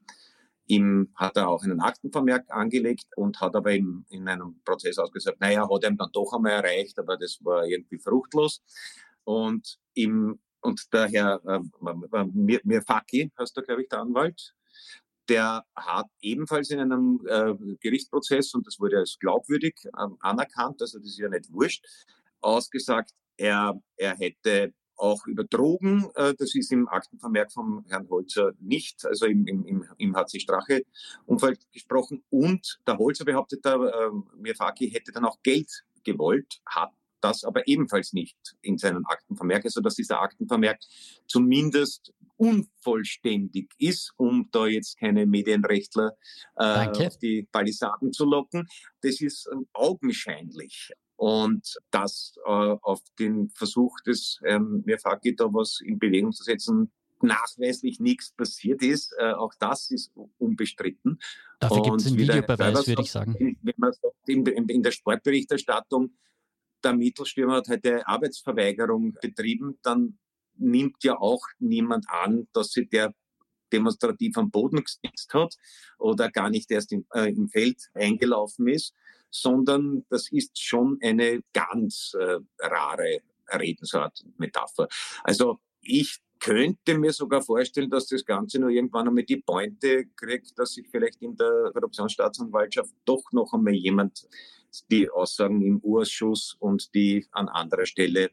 Ihm 0.72 1.10
hat 1.16 1.36
er 1.36 1.50
auch 1.50 1.64
einen 1.64 1.82
Aktenvermerk 1.82 2.46
angelegt 2.48 3.08
und 3.18 3.42
hat 3.42 3.58
aber 3.58 3.74
in, 3.74 4.06
in 4.10 4.26
einem 4.30 4.62
Prozess 4.64 4.98
ausgesagt, 4.98 5.42
naja, 5.42 5.70
hat 5.70 5.84
er 5.84 5.90
ihn 5.90 5.98
dann 5.98 6.12
doch 6.14 6.32
einmal 6.32 6.54
erreicht, 6.54 6.98
aber 6.98 7.18
das 7.18 7.40
war 7.44 7.66
irgendwie 7.66 8.00
fruchtlos. 8.00 8.62
Und 9.26 9.78
im, 9.96 10.40
und 10.62 10.82
der 10.94 11.10
Herr 11.10 11.42
äh, 11.46 11.60
Mir, 12.34 12.62
Mirfaki, 12.64 13.34
heißt 13.38 13.58
der, 13.58 13.64
glaube 13.64 13.82
ich, 13.82 13.90
der 13.90 14.00
Anwalt, 14.00 14.56
der 15.28 15.66
hat 15.76 16.08
ebenfalls 16.22 16.70
in 16.70 16.80
einem 16.80 17.20
äh, 17.28 17.54
Gerichtsprozess, 17.82 18.54
und 18.54 18.66
das 18.66 18.80
wurde 18.80 19.00
als 19.00 19.18
glaubwürdig 19.20 19.76
äh, 19.84 20.08
anerkannt, 20.22 20.82
also 20.82 21.00
das 21.00 21.10
ist 21.10 21.20
ja 21.20 21.28
nicht 21.28 21.52
wurscht, 21.52 21.86
ausgesagt, 22.40 23.12
er, 23.36 23.78
er 23.98 24.16
hätte 24.16 24.74
auch 25.02 25.26
über 25.26 25.44
Drogen. 25.44 26.10
Äh, 26.16 26.34
das 26.38 26.56
ist 26.56 26.72
im 26.72 26.88
Aktenvermerk 26.88 27.52
vom 27.52 27.84
Herrn 27.90 28.08
Holzer 28.10 28.54
nicht, 28.60 29.06
also 29.06 29.26
im, 29.26 29.46
im, 29.48 29.66
im, 29.66 29.86
im 29.98 30.16
HC 30.16 30.40
Strache-Umfeld 30.40 31.60
gesprochen. 31.72 32.24
Und 32.30 32.80
der 32.88 32.98
Holzer 32.98 33.26
behauptet, 33.26 33.66
der 33.66 33.76
äh, 33.76 34.38
Mirfaki 34.38 34.90
hätte 34.90 35.12
dann 35.12 35.26
auch 35.26 35.42
Geld 35.44 35.84
gewollt, 36.04 36.62
hat 36.66 36.92
das 37.22 37.44
aber 37.44 37.68
ebenfalls 37.68 38.14
nicht 38.14 38.38
in 38.62 38.78
seinen 38.78 39.06
Aktenvermerk, 39.06 39.66
also 39.66 39.80
dass 39.82 39.96
dieser 39.96 40.22
Aktenvermerk 40.22 40.80
zumindest 41.28 42.14
unvollständig 42.38 43.70
ist, 43.78 44.14
um 44.18 44.50
da 44.52 44.66
jetzt 44.66 44.98
keine 44.98 45.28
Medienrechtler 45.28 46.18
äh, 46.56 46.88
auf 46.88 47.18
die 47.20 47.48
Palisaden 47.52 48.12
zu 48.12 48.26
locken. 48.26 48.68
Das 49.02 49.22
ist 49.22 49.46
äh, 49.48 49.56
augenscheinlich. 49.74 50.92
Und 51.22 51.78
das 51.92 52.34
äh, 52.48 52.50
auf 52.50 53.00
den 53.20 53.50
Versuch 53.50 54.00
des 54.08 54.40
ähm, 54.44 54.82
Mirfaki 54.88 55.36
da 55.36 55.46
was 55.54 55.80
in 55.80 56.00
Bewegung 56.00 56.32
zu 56.32 56.44
setzen, 56.44 56.92
nachweislich 57.22 58.00
nichts 58.00 58.32
passiert 58.32 58.82
ist. 58.82 59.14
Äh, 59.20 59.34
auch 59.34 59.54
das 59.60 59.92
ist 59.92 60.12
unbestritten. 60.40 61.20
Dafür 61.60 61.84
gibt 61.84 62.02
es 62.02 62.08
einen 62.08 62.18
Videobeweis, 62.18 62.88
würde 62.88 63.04
ich 63.04 63.12
sagen. 63.12 63.36
Wenn 63.62 63.76
man 63.78 63.94
sagt, 63.94 64.16
in, 64.26 64.44
in, 64.48 64.68
in, 64.68 64.82
der 64.82 64.90
Sportberichterstattung, 64.90 66.18
der 66.84 66.94
Mittelstürmer 66.94 67.58
hat 67.58 67.70
heute 67.70 68.08
Arbeitsverweigerung 68.08 69.14
betrieben, 69.22 69.78
dann 69.84 70.18
nimmt 70.56 71.04
ja 71.04 71.20
auch 71.20 71.46
niemand 71.60 72.10
an, 72.10 72.48
dass 72.52 72.72
sie 72.72 72.88
der 72.88 73.14
demonstrativ 73.72 74.36
am 74.38 74.50
Boden 74.50 74.84
gesetzt 74.84 75.32
hat 75.36 75.56
oder 76.00 76.32
gar 76.32 76.50
nicht 76.50 76.72
erst 76.72 76.92
im, 76.92 77.06
äh, 77.14 77.30
im 77.30 77.48
Feld 77.48 77.92
eingelaufen 77.94 78.68
ist, 78.68 78.96
sondern 79.32 80.06
das 80.10 80.32
ist 80.32 80.62
schon 80.62 81.00
eine 81.02 81.42
ganz 81.54 82.14
äh, 82.20 82.40
rare 82.60 83.22
reden, 83.58 83.86
so 83.86 84.00
eine 84.00 84.12
Metapher. 84.38 84.88
Also 85.24 85.60
ich 85.82 86.20
könnte 86.40 86.98
mir 86.98 87.14
sogar 87.14 87.42
vorstellen, 87.42 87.90
dass 87.90 88.08
das 88.08 88.26
Ganze 88.26 88.60
nur 88.60 88.70
irgendwann 88.70 89.08
einmal 89.08 89.24
die 89.24 89.38
Pointe 89.38 90.08
kriegt, 90.16 90.58
dass 90.58 90.74
sich 90.74 90.88
vielleicht 90.90 91.22
in 91.22 91.36
der 91.38 91.72
Korruptionsstaatsanwaltschaft 91.74 92.94
doch 93.06 93.24
noch 93.32 93.54
einmal 93.54 93.74
jemand 93.74 94.28
die 94.90 95.10
Aussagen 95.10 95.62
im 95.62 95.80
Urschuss 95.80 96.56
und 96.60 96.94
die 96.96 97.28
an 97.32 97.48
anderer 97.48 97.86
Stelle 97.86 98.32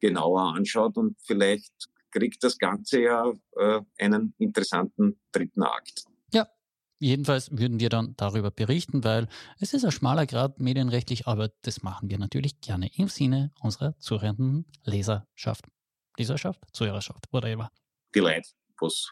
genauer 0.00 0.54
anschaut 0.54 0.96
und 0.96 1.16
vielleicht 1.20 1.90
kriegt 2.10 2.42
das 2.42 2.58
Ganze 2.58 3.02
ja 3.02 3.32
äh, 3.56 3.80
einen 3.98 4.34
interessanten 4.38 5.20
dritten 5.30 5.62
Akt. 5.62 6.09
Jedenfalls 7.02 7.50
würden 7.50 7.80
wir 7.80 7.88
dann 7.88 8.14
darüber 8.18 8.50
berichten, 8.50 9.02
weil 9.04 9.26
es 9.58 9.72
ist 9.72 9.86
ein 9.86 9.90
schmaler 9.90 10.26
Grad 10.26 10.60
medienrechtlich, 10.60 11.26
aber 11.26 11.48
das 11.62 11.82
machen 11.82 12.10
wir 12.10 12.18
natürlich 12.18 12.60
gerne 12.60 12.90
im 12.94 13.08
Sinne 13.08 13.52
unserer 13.60 13.98
zuhörenden 13.98 14.66
Leserschaft. 14.84 15.64
Leserschaft, 16.18 16.60
Zuhörerschaft, 16.74 17.24
whatever. 17.32 17.70
Die 18.14 18.18
Leute, 18.18 18.50
was, 18.80 19.08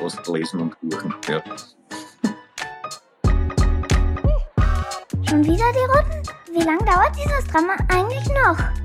was 0.00 0.26
lesen 0.26 0.60
und 0.60 0.80
buchen, 0.80 1.14
ja. 1.28 1.40
Schon 5.22 5.44
wieder 5.44 5.70
die 5.72 5.86
Runden? 5.86 6.28
Wie 6.52 6.64
lange 6.64 6.84
dauert 6.84 7.14
dieses 7.16 7.44
Drama 7.46 7.76
eigentlich 7.90 8.26
noch? 8.26 8.83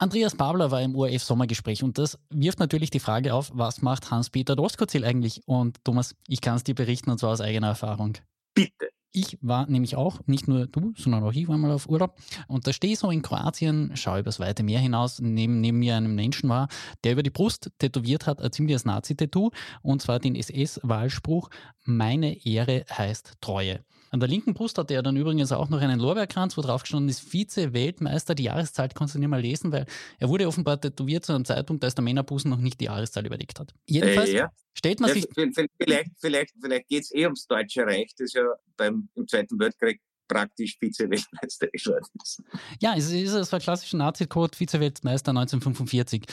Andreas 0.00 0.34
Babler 0.34 0.70
war 0.70 0.80
im 0.80 0.96
ORF-Sommergespräch 0.96 1.82
und 1.82 1.98
das 1.98 2.18
wirft 2.30 2.58
natürlich 2.58 2.88
die 2.88 3.00
Frage 3.00 3.34
auf, 3.34 3.50
was 3.52 3.82
macht 3.82 4.10
Hans-Peter 4.10 4.56
Doskozil 4.56 5.04
eigentlich? 5.04 5.42
Und 5.46 5.84
Thomas, 5.84 6.16
ich 6.26 6.40
kann 6.40 6.56
es 6.56 6.64
dir 6.64 6.74
berichten 6.74 7.10
und 7.10 7.18
zwar 7.18 7.32
aus 7.32 7.42
eigener 7.42 7.66
Erfahrung. 7.66 8.14
Bitte. 8.54 8.88
Ich 9.12 9.36
war 9.42 9.68
nämlich 9.68 9.96
auch, 9.96 10.20
nicht 10.24 10.48
nur 10.48 10.66
du, 10.66 10.94
sondern 10.96 11.22
auch 11.22 11.34
ich 11.34 11.48
war 11.48 11.58
mal 11.58 11.70
auf 11.70 11.86
Urlaub. 11.86 12.16
Und 12.48 12.66
da 12.66 12.72
stehe 12.72 12.94
ich 12.94 12.98
so 12.98 13.10
in 13.10 13.20
Kroatien, 13.20 13.90
schaue 13.94 14.20
übers 14.20 14.40
weite 14.40 14.62
Meer 14.62 14.78
hinaus, 14.78 15.20
neben, 15.20 15.60
neben 15.60 15.78
mir 15.78 15.96
einen 15.96 16.14
Menschen 16.14 16.48
war, 16.48 16.68
der 17.04 17.12
über 17.12 17.22
die 17.22 17.28
Brust 17.28 17.70
tätowiert 17.78 18.26
hat, 18.26 18.40
ein 18.40 18.52
ziemliches 18.52 18.86
Nazi-Tattoo, 18.86 19.50
und 19.82 20.00
zwar 20.00 20.18
den 20.18 20.34
SS-Wahlspruch, 20.34 21.50
meine 21.84 22.46
Ehre 22.46 22.86
heißt 22.90 23.34
Treue. 23.42 23.84
An 24.10 24.18
der 24.18 24.28
linken 24.28 24.54
Brust 24.54 24.76
hatte 24.76 24.94
er 24.94 25.02
dann 25.02 25.16
übrigens 25.16 25.52
auch 25.52 25.68
noch 25.68 25.80
einen 25.80 26.00
Lorbeerkranz, 26.00 26.56
wo 26.56 26.62
drauf 26.62 26.82
gestanden 26.82 27.08
ist 27.08 27.20
Vize-Weltmeister. 27.20 28.34
Die 28.34 28.44
Jahreszahl 28.44 28.88
konntest 28.88 29.14
du 29.14 29.18
nicht 29.20 29.28
mal 29.28 29.40
lesen, 29.40 29.70
weil 29.70 29.86
er 30.18 30.28
wurde 30.28 30.48
offenbar 30.48 30.80
tätowiert 30.80 31.24
zu 31.24 31.32
einem 31.32 31.44
Zeitpunkt, 31.44 31.84
als 31.84 31.94
der 31.94 32.02
Männerbusen 32.02 32.50
noch 32.50 32.58
nicht 32.58 32.80
die 32.80 32.86
Jahreszahl 32.86 33.24
überlegt 33.24 33.60
hat. 33.60 33.72
Jedenfalls 33.86 34.30
äh, 34.30 34.38
ja. 34.38 34.50
stellt 34.74 34.98
man 34.98 35.10
ja, 35.10 35.14
sich... 35.14 35.26
Vielleicht, 35.32 36.10
vielleicht, 36.20 36.54
vielleicht 36.60 36.88
geht 36.88 37.04
es 37.04 37.14
eh 37.14 37.24
ums 37.24 37.46
Deutsche 37.46 37.86
Reich, 37.86 38.12
das 38.18 38.32
ja 38.32 38.42
beim, 38.76 39.08
im 39.14 39.28
Zweiten 39.28 39.58
Weltkrieg 39.60 40.00
praktisch 40.30 40.76
Vize-Weltmeister 40.78 41.66
geworden 41.72 42.06
ist. 42.22 42.42
Ja, 42.80 42.94
es 42.96 43.10
ist, 43.10 43.32
es 43.32 43.52
war 43.52 43.58
klassischer 43.58 43.96
Nazi-Code, 43.96 44.56
Vize-Weltmeister 44.56 45.30
1945. 45.30 46.24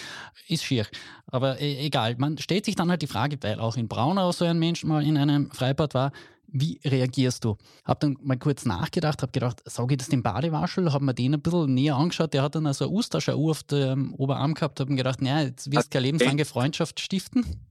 Ist 0.47 0.63
schier. 0.63 0.85
Aber 1.25 1.59
e 1.59 1.85
egal, 1.85 2.15
man 2.17 2.37
stellt 2.37 2.65
sich 2.65 2.75
dann 2.75 2.89
halt 2.89 3.01
die 3.01 3.07
Frage, 3.07 3.37
weil 3.41 3.59
auch 3.59 3.75
in 3.75 3.87
Braunau 3.87 4.31
so 4.31 4.45
ein 4.45 4.59
Mensch 4.59 4.83
mal 4.83 5.05
in 5.05 5.17
einem 5.17 5.49
Freibad 5.51 5.95
war, 5.95 6.11
wie 6.47 6.79
reagierst 6.85 7.43
du? 7.43 7.57
Hab 7.83 7.99
dann 7.99 8.17
mal 8.21 8.37
kurz 8.37 8.65
nachgedacht, 8.65 9.21
hab 9.21 9.33
gedacht, 9.33 9.61
sage 9.65 9.93
ich 9.93 9.97
das 9.97 10.09
dem 10.09 10.23
Badewaschel, 10.23 10.91
hab 10.93 11.01
mir 11.01 11.13
den 11.13 11.35
ein 11.35 11.41
bisschen 11.41 11.73
näher 11.73 11.95
angeschaut, 11.95 12.33
der 12.33 12.43
hat 12.43 12.55
dann 12.55 12.65
also 12.65 12.85
eine 12.85 12.93
Osterschau 12.93 13.49
auf 13.49 13.63
dem 13.63 14.13
Oberarm 14.13 14.53
gehabt, 14.53 14.79
hab 14.79 14.89
mir 14.89 14.95
gedacht, 14.95 15.21
naja, 15.21 15.47
jetzt 15.47 15.71
wirst 15.71 15.87
du 15.87 15.89
keine 15.89 16.05
lebenslange 16.05 16.45
Freundschaft 16.45 16.99
stiften. 16.99 17.67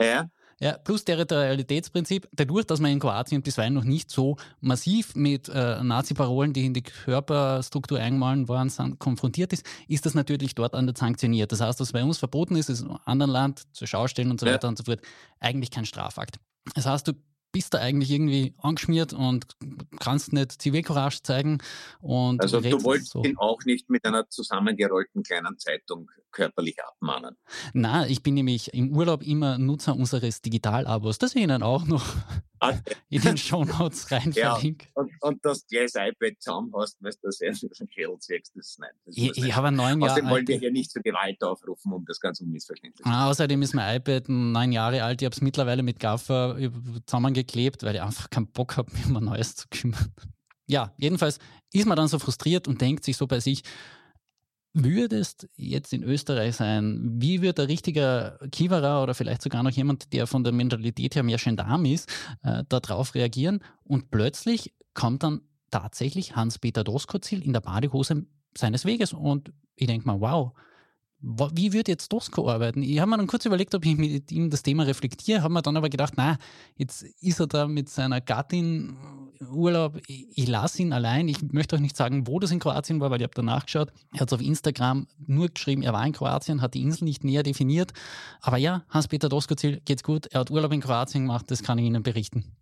Ja. 0.00 0.28
Ja, 0.58 0.78
plus 0.78 1.04
Territorialitätsprinzip, 1.04 2.28
dadurch, 2.32 2.64
dass 2.64 2.80
man 2.80 2.90
in 2.90 2.98
Kroatien 2.98 3.42
bisweilen 3.42 3.74
noch 3.74 3.84
nicht 3.84 4.10
so 4.10 4.36
massiv 4.60 5.14
mit 5.14 5.50
äh, 5.50 5.82
Nazi-Parolen, 5.82 6.54
die 6.54 6.64
in 6.64 6.72
die 6.72 6.82
Körperstruktur 6.82 8.00
eingemahlen 8.00 8.48
worden 8.48 8.70
sind, 8.70 8.98
konfrontiert 8.98 9.52
ist, 9.52 9.66
ist 9.86 10.06
das 10.06 10.14
natürlich 10.14 10.54
dort 10.54 10.74
anders 10.74 10.98
sanktioniert. 10.98 11.52
Das 11.52 11.60
heißt, 11.60 11.78
was 11.78 11.92
bei 11.92 12.02
uns 12.02 12.16
verboten 12.16 12.56
ist, 12.56 12.70
ist 12.70 12.80
in 12.80 12.88
einem 12.88 12.98
anderen 13.04 13.32
Land 13.32 13.64
zur 13.72 13.86
Schau 13.86 14.08
stellen 14.08 14.30
und 14.30 14.40
so 14.40 14.46
weiter 14.46 14.66
und 14.68 14.78
so 14.78 14.84
fort, 14.84 15.02
eigentlich 15.40 15.70
kein 15.70 15.84
Strafakt. 15.84 16.38
Das 16.74 16.86
heißt, 16.86 17.06
du 17.06 17.12
bist 17.56 17.72
du 17.72 17.80
eigentlich 17.80 18.10
irgendwie 18.10 18.52
angeschmiert 18.58 19.14
und 19.14 19.46
kannst 19.98 20.34
nicht 20.34 20.60
Zivilcourage 20.60 21.22
zeigen. 21.22 21.56
Und 22.02 22.42
also 22.42 22.60
du 22.60 22.84
wolltest 22.84 23.12
so. 23.12 23.22
ihn 23.24 23.38
auch 23.38 23.64
nicht 23.64 23.88
mit 23.88 24.04
einer 24.04 24.28
zusammengerollten 24.28 25.22
kleinen 25.22 25.58
Zeitung 25.58 26.10
körperlich 26.36 26.76
abmahnen. 26.84 27.36
Na, 27.72 28.06
ich 28.06 28.22
bin 28.22 28.34
nämlich 28.34 28.74
im 28.74 28.94
Urlaub 28.94 29.22
immer 29.22 29.56
Nutzer 29.56 29.96
unseres 29.96 30.42
Digitalabos, 30.42 31.16
das 31.16 31.34
ich 31.34 31.42
Ihnen 31.42 31.62
auch 31.62 31.86
noch 31.86 32.04
okay. 32.60 32.78
in 33.08 33.22
den 33.22 33.38
Shownotes 33.38 34.10
rein 34.10 34.32
ja, 34.32 34.54
verlinke. 34.54 34.86
Und, 34.92 35.10
und 35.22 35.44
dass 35.44 35.66
du 35.66 35.76
das 35.80 35.94
iPad 35.94 36.34
zusammen 36.38 36.72
hast, 36.76 37.02
weißt 37.02 37.22
du, 37.22 37.28
dass 37.28 37.38
du 37.38 37.46
einen 37.46 37.90
Schädel 37.90 38.16
siehst, 38.20 38.52
das 38.54 38.66
ist 38.66 38.78
nicht. 38.78 38.92
Das 39.06 39.16
ich, 39.16 39.44
ich 39.44 39.56
habe 39.56 39.72
neun 39.72 40.00
Jahre 40.00 40.12
Außerdem 40.12 40.30
wollen 40.30 40.46
wir 40.46 40.58
hier 40.58 40.70
nicht 40.70 40.90
zur 40.90 41.02
Gewalt 41.02 41.42
aufrufen, 41.42 41.92
um 41.92 42.04
das 42.04 42.20
ganz 42.20 42.40
unmissverständlich 42.40 43.02
zu 43.02 43.10
ah, 43.10 43.30
Außerdem 43.30 43.62
ist 43.62 43.74
mein 43.74 43.96
iPad 43.96 44.28
neun 44.28 44.72
Jahre 44.72 45.02
alt, 45.02 45.22
ich 45.22 45.26
habe 45.26 45.34
es 45.34 45.40
mittlerweile 45.40 45.82
mit 45.82 45.98
Gaffer 45.98 46.58
zusammengeklebt, 47.06 47.82
weil 47.82 47.94
ich 47.94 48.02
einfach 48.02 48.28
keinen 48.28 48.48
Bock 48.48 48.76
habe, 48.76 48.92
mir 48.92 49.06
um 49.06 49.16
ein 49.16 49.24
neues 49.24 49.56
zu 49.56 49.66
kümmern. 49.70 50.12
Ja, 50.68 50.92
jedenfalls 50.98 51.38
ist 51.72 51.86
man 51.86 51.96
dann 51.96 52.08
so 52.08 52.18
frustriert 52.18 52.68
und 52.68 52.80
denkt 52.80 53.04
sich 53.04 53.16
so 53.16 53.26
bei 53.26 53.40
sich, 53.40 53.62
würdest 54.84 55.48
jetzt 55.56 55.92
in 55.92 56.02
Österreich 56.02 56.56
sein, 56.56 57.16
wie 57.18 57.42
wird 57.42 57.58
ein 57.58 57.66
richtiger 57.66 58.38
Kiewerer 58.52 59.02
oder 59.02 59.14
vielleicht 59.14 59.42
sogar 59.42 59.62
noch 59.62 59.70
jemand, 59.70 60.12
der 60.12 60.26
von 60.26 60.44
der 60.44 60.52
Mentalität 60.52 61.14
her 61.14 61.22
mehr 61.22 61.38
Gendarm 61.38 61.84
ist, 61.84 62.10
äh, 62.42 62.62
darauf 62.68 63.14
reagieren? 63.14 63.60
Und 63.84 64.10
plötzlich 64.10 64.74
kommt 64.94 65.22
dann 65.22 65.40
tatsächlich 65.70 66.36
Hans-Peter 66.36 66.84
Doskozil 66.84 67.42
in 67.42 67.52
der 67.52 67.60
Badehose 67.60 68.26
seines 68.56 68.84
Weges 68.84 69.12
und 69.12 69.52
ich 69.76 69.86
denke 69.86 70.06
mal, 70.06 70.20
wow, 70.20 70.52
wie 71.20 71.72
würde 71.72 71.92
jetzt 71.92 72.12
Dosko 72.12 72.48
arbeiten? 72.48 72.82
Ich 72.82 73.00
habe 73.00 73.10
mir 73.10 73.16
dann 73.16 73.26
kurz 73.26 73.46
überlegt, 73.46 73.74
ob 73.74 73.84
ich 73.84 73.96
mit 73.96 74.30
ihm 74.30 74.50
das 74.50 74.62
Thema 74.62 74.84
reflektiere, 74.84 75.42
habe 75.42 75.54
mir 75.54 75.62
dann 75.62 75.76
aber 75.76 75.88
gedacht, 75.88 76.14
na, 76.16 76.38
jetzt 76.76 77.02
ist 77.02 77.40
er 77.40 77.46
da 77.46 77.66
mit 77.66 77.88
seiner 77.88 78.20
Gattin 78.20 78.96
Urlaub, 79.40 80.00
ich, 80.06 80.26
ich 80.36 80.48
lasse 80.48 80.82
ihn 80.82 80.92
allein. 80.92 81.28
Ich 81.28 81.40
möchte 81.52 81.76
auch 81.76 81.80
nicht 81.80 81.96
sagen, 81.96 82.26
wo 82.26 82.38
das 82.38 82.50
in 82.50 82.58
Kroatien 82.58 83.00
war, 83.00 83.10
weil 83.10 83.20
ich 83.20 83.24
habe 83.24 83.34
danach 83.34 83.66
geschaut. 83.66 83.92
Er 84.12 84.20
hat 84.20 84.32
auf 84.32 84.40
Instagram 84.40 85.06
nur 85.26 85.48
geschrieben, 85.48 85.82
er 85.82 85.92
war 85.92 86.06
in 86.06 86.12
Kroatien, 86.12 86.62
hat 86.62 86.74
die 86.74 86.82
Insel 86.82 87.04
nicht 87.04 87.24
näher 87.24 87.42
definiert. 87.42 87.92
Aber 88.40 88.56
ja, 88.56 88.84
Hans-Peter 88.90 89.28
Doskozil 89.28 89.80
geht's 89.84 90.02
gut. 90.02 90.26
Er 90.26 90.40
hat 90.40 90.50
Urlaub 90.50 90.72
in 90.72 90.80
Kroatien 90.80 91.24
gemacht, 91.24 91.50
das 91.50 91.62
kann 91.62 91.78
ich 91.78 91.84
Ihnen 91.84 92.02
berichten. 92.02 92.56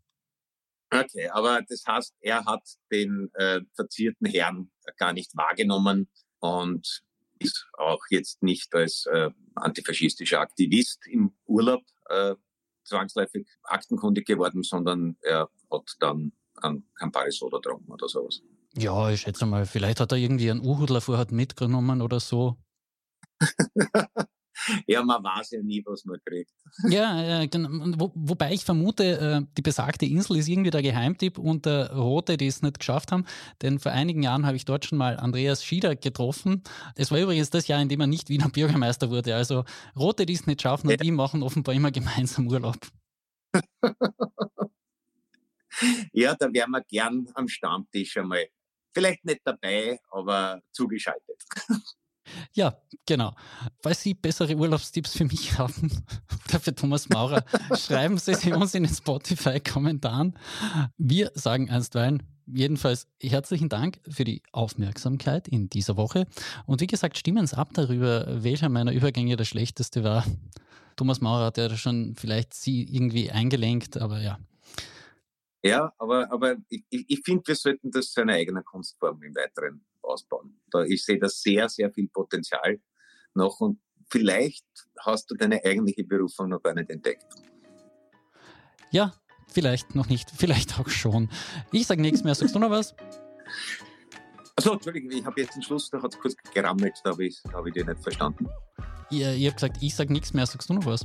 Okay, 0.90 1.28
aber 1.28 1.60
das 1.68 1.84
heißt, 1.86 2.14
er 2.20 2.44
hat 2.44 2.62
den 2.92 3.30
äh, 3.34 3.60
verzierten 3.74 4.26
Herrn 4.26 4.70
gar 4.96 5.12
nicht 5.12 5.36
wahrgenommen 5.36 6.08
und 6.38 7.02
ist 7.38 7.66
auch 7.78 8.02
jetzt 8.10 8.42
nicht 8.42 8.74
als 8.74 9.06
äh, 9.06 9.30
antifaschistischer 9.54 10.40
Aktivist 10.40 11.06
im 11.06 11.34
Urlaub 11.46 11.82
äh, 12.08 12.34
zwangsläufig 12.84 13.48
aktenkundig 13.62 14.26
geworden, 14.26 14.62
sondern 14.62 15.16
er 15.22 15.48
hat 15.70 15.96
dann 16.00 16.32
an 16.62 16.84
Campari 16.94 17.30
Soda 17.30 17.58
getrunken 17.58 17.92
oder 17.92 18.08
sowas. 18.08 18.40
Ja, 18.76 19.10
ich 19.10 19.20
schätze 19.20 19.46
mal, 19.46 19.66
vielleicht 19.66 20.00
hat 20.00 20.12
er 20.12 20.18
irgendwie 20.18 20.50
einen 20.50 20.60
U-Hudler 20.60 21.00
vorher 21.00 21.26
mitgenommen 21.30 22.02
oder 22.02 22.18
so. 22.18 22.56
ja, 24.86 25.02
man 25.02 25.22
weiß 25.22 25.52
ja 25.52 25.62
nie, 25.62 25.82
was 25.86 26.04
man 26.04 26.18
kriegt. 26.24 26.50
Ja, 26.90 27.42
äh, 27.42 27.48
Wo, 27.98 28.10
wobei 28.14 28.52
ich 28.52 28.64
vermute, 28.64 29.04
äh, 29.04 29.46
die 29.56 29.62
besagte 29.62 30.06
Insel 30.06 30.36
ist 30.36 30.48
irgendwie 30.48 30.70
der 30.70 30.82
Geheimtipp 30.82 31.38
und 31.38 31.66
der 31.66 31.92
Rote, 31.92 32.36
die 32.36 32.48
es 32.48 32.62
nicht 32.62 32.80
geschafft 32.80 33.12
haben. 33.12 33.24
Denn 33.62 33.78
vor 33.78 33.92
einigen 33.92 34.22
Jahren 34.22 34.44
habe 34.44 34.56
ich 34.56 34.64
dort 34.64 34.84
schon 34.84 34.98
mal 34.98 35.16
Andreas 35.18 35.64
Schieder 35.64 35.94
getroffen. 35.94 36.62
Es 36.96 37.12
war 37.12 37.18
übrigens 37.18 37.50
das 37.50 37.68
Jahr, 37.68 37.80
in 37.80 37.88
dem 37.88 38.00
er 38.00 38.08
nicht 38.08 38.28
Wiener 38.28 38.48
Bürgermeister 38.48 39.10
wurde. 39.10 39.36
Also 39.36 39.64
Rote, 39.96 40.26
die 40.26 40.34
es 40.34 40.46
nicht 40.46 40.62
schaffen 40.62 40.88
und 40.88 40.92
ja. 40.92 40.96
die 40.96 41.12
machen 41.12 41.42
offenbar 41.44 41.74
immer 41.74 41.92
gemeinsam 41.92 42.48
Urlaub. 42.48 42.78
ja, 46.12 46.34
da 46.34 46.52
wären 46.52 46.70
wir 46.70 46.82
gern 46.82 47.26
am 47.34 47.48
Stammtisch 47.48 48.16
einmal. 48.16 48.46
Vielleicht 48.92 49.24
nicht 49.24 49.40
dabei, 49.44 49.98
aber 50.10 50.60
zugeschaltet. 50.72 51.42
Ja, 52.54 52.74
genau. 53.04 53.34
Falls 53.82 54.00
Sie 54.00 54.14
bessere 54.14 54.54
Urlaubstipps 54.56 55.16
für 55.16 55.24
mich 55.24 55.58
haben 55.58 56.04
oder 56.48 56.60
für 56.60 56.74
Thomas 56.74 57.08
Maurer, 57.08 57.44
schreiben 57.76 58.16
Sie 58.16 58.34
sie 58.34 58.52
uns 58.52 58.74
in 58.74 58.84
den 58.84 58.94
Spotify-Kommentaren. 58.94 60.38
Wir 60.96 61.30
sagen 61.34 61.68
einstweilen 61.68 62.22
jedenfalls 62.46 63.06
herzlichen 63.22 63.68
Dank 63.68 64.00
für 64.08 64.24
die 64.24 64.42
Aufmerksamkeit 64.52 65.48
in 65.48 65.68
dieser 65.68 65.96
Woche. 65.96 66.26
Und 66.66 66.80
wie 66.80 66.86
gesagt, 66.86 67.18
stimmen 67.18 67.46
Sie 67.46 67.56
ab 67.56 67.70
darüber, 67.74 68.42
welcher 68.42 68.68
meiner 68.68 68.92
Übergänge 68.92 69.36
der 69.36 69.44
schlechteste 69.44 70.04
war. 70.04 70.24
Thomas 70.96 71.20
Maurer 71.20 71.46
hat 71.46 71.58
ja 71.58 71.74
schon 71.76 72.14
vielleicht 72.16 72.54
Sie 72.54 72.82
irgendwie 72.84 73.30
eingelenkt, 73.30 73.96
aber 73.96 74.20
ja. 74.20 74.38
Ja, 75.64 75.94
aber, 75.96 76.30
aber 76.30 76.56
ich, 76.68 76.84
ich 76.90 77.22
finde, 77.24 77.42
wir 77.46 77.54
sollten 77.54 77.90
das 77.90 78.10
zu 78.10 78.20
einer 78.20 78.34
eigenen 78.34 78.62
Kunstform 78.64 79.22
im 79.22 79.34
Weiteren 79.34 79.82
ausbauen. 80.02 80.60
Da, 80.70 80.82
ich 80.82 81.02
sehe 81.02 81.18
da 81.18 81.26
sehr, 81.26 81.70
sehr 81.70 81.90
viel 81.90 82.08
Potenzial 82.08 82.80
noch 83.32 83.60
und 83.60 83.80
vielleicht 84.10 84.66
hast 85.00 85.30
du 85.30 85.34
deine 85.34 85.64
eigentliche 85.64 86.04
Berufung 86.04 86.50
noch 86.50 86.62
gar 86.62 86.74
nicht 86.74 86.90
entdeckt. 86.90 87.24
Ja, 88.90 89.14
vielleicht 89.48 89.94
noch 89.94 90.10
nicht, 90.10 90.30
vielleicht 90.36 90.78
auch 90.78 90.88
schon. 90.90 91.30
Ich 91.72 91.86
sage 91.86 92.02
nichts 92.02 92.22
mehr. 92.24 92.34
Sagst 92.34 92.54
du 92.54 92.58
noch 92.58 92.70
was? 92.70 92.94
Achso, 94.56 94.74
Entschuldigung, 94.74 95.12
ich 95.12 95.24
habe 95.24 95.40
jetzt 95.40 95.54
den 95.54 95.62
Schluss, 95.62 95.88
da 95.88 96.00
hat 96.02 96.12
es 96.12 96.20
kurz 96.20 96.36
gerammelt, 96.52 96.94
da 97.02 97.10
habe 97.10 97.24
ich, 97.24 97.42
hab 97.54 97.66
ich 97.66 97.72
dich 97.72 97.86
nicht 97.86 98.02
verstanden. 98.02 98.46
Ihr, 99.10 99.32
ihr 99.32 99.48
habt 99.48 99.56
gesagt, 99.60 99.78
ich 99.80 99.94
sage 99.94 100.12
nichts 100.12 100.34
mehr, 100.34 100.44
sagst 100.44 100.68
du 100.68 100.74
noch 100.74 100.84
was? 100.84 101.04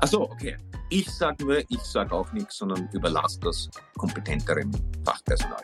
Achso, 0.00 0.22
okay. 0.22 0.56
Ich 0.90 1.10
sage 1.10 1.44
nur, 1.44 1.58
ich 1.68 1.80
sage 1.80 2.12
auch 2.12 2.32
nichts, 2.32 2.58
sondern 2.58 2.88
überlasse 2.92 3.40
das 3.40 3.68
kompetenterem 3.96 4.70
Fachpersonal. 5.04 5.62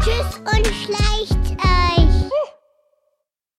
Tschüss 0.00 0.38
und 0.38 0.66
schleicht 0.66 1.50
euch. 1.60 2.30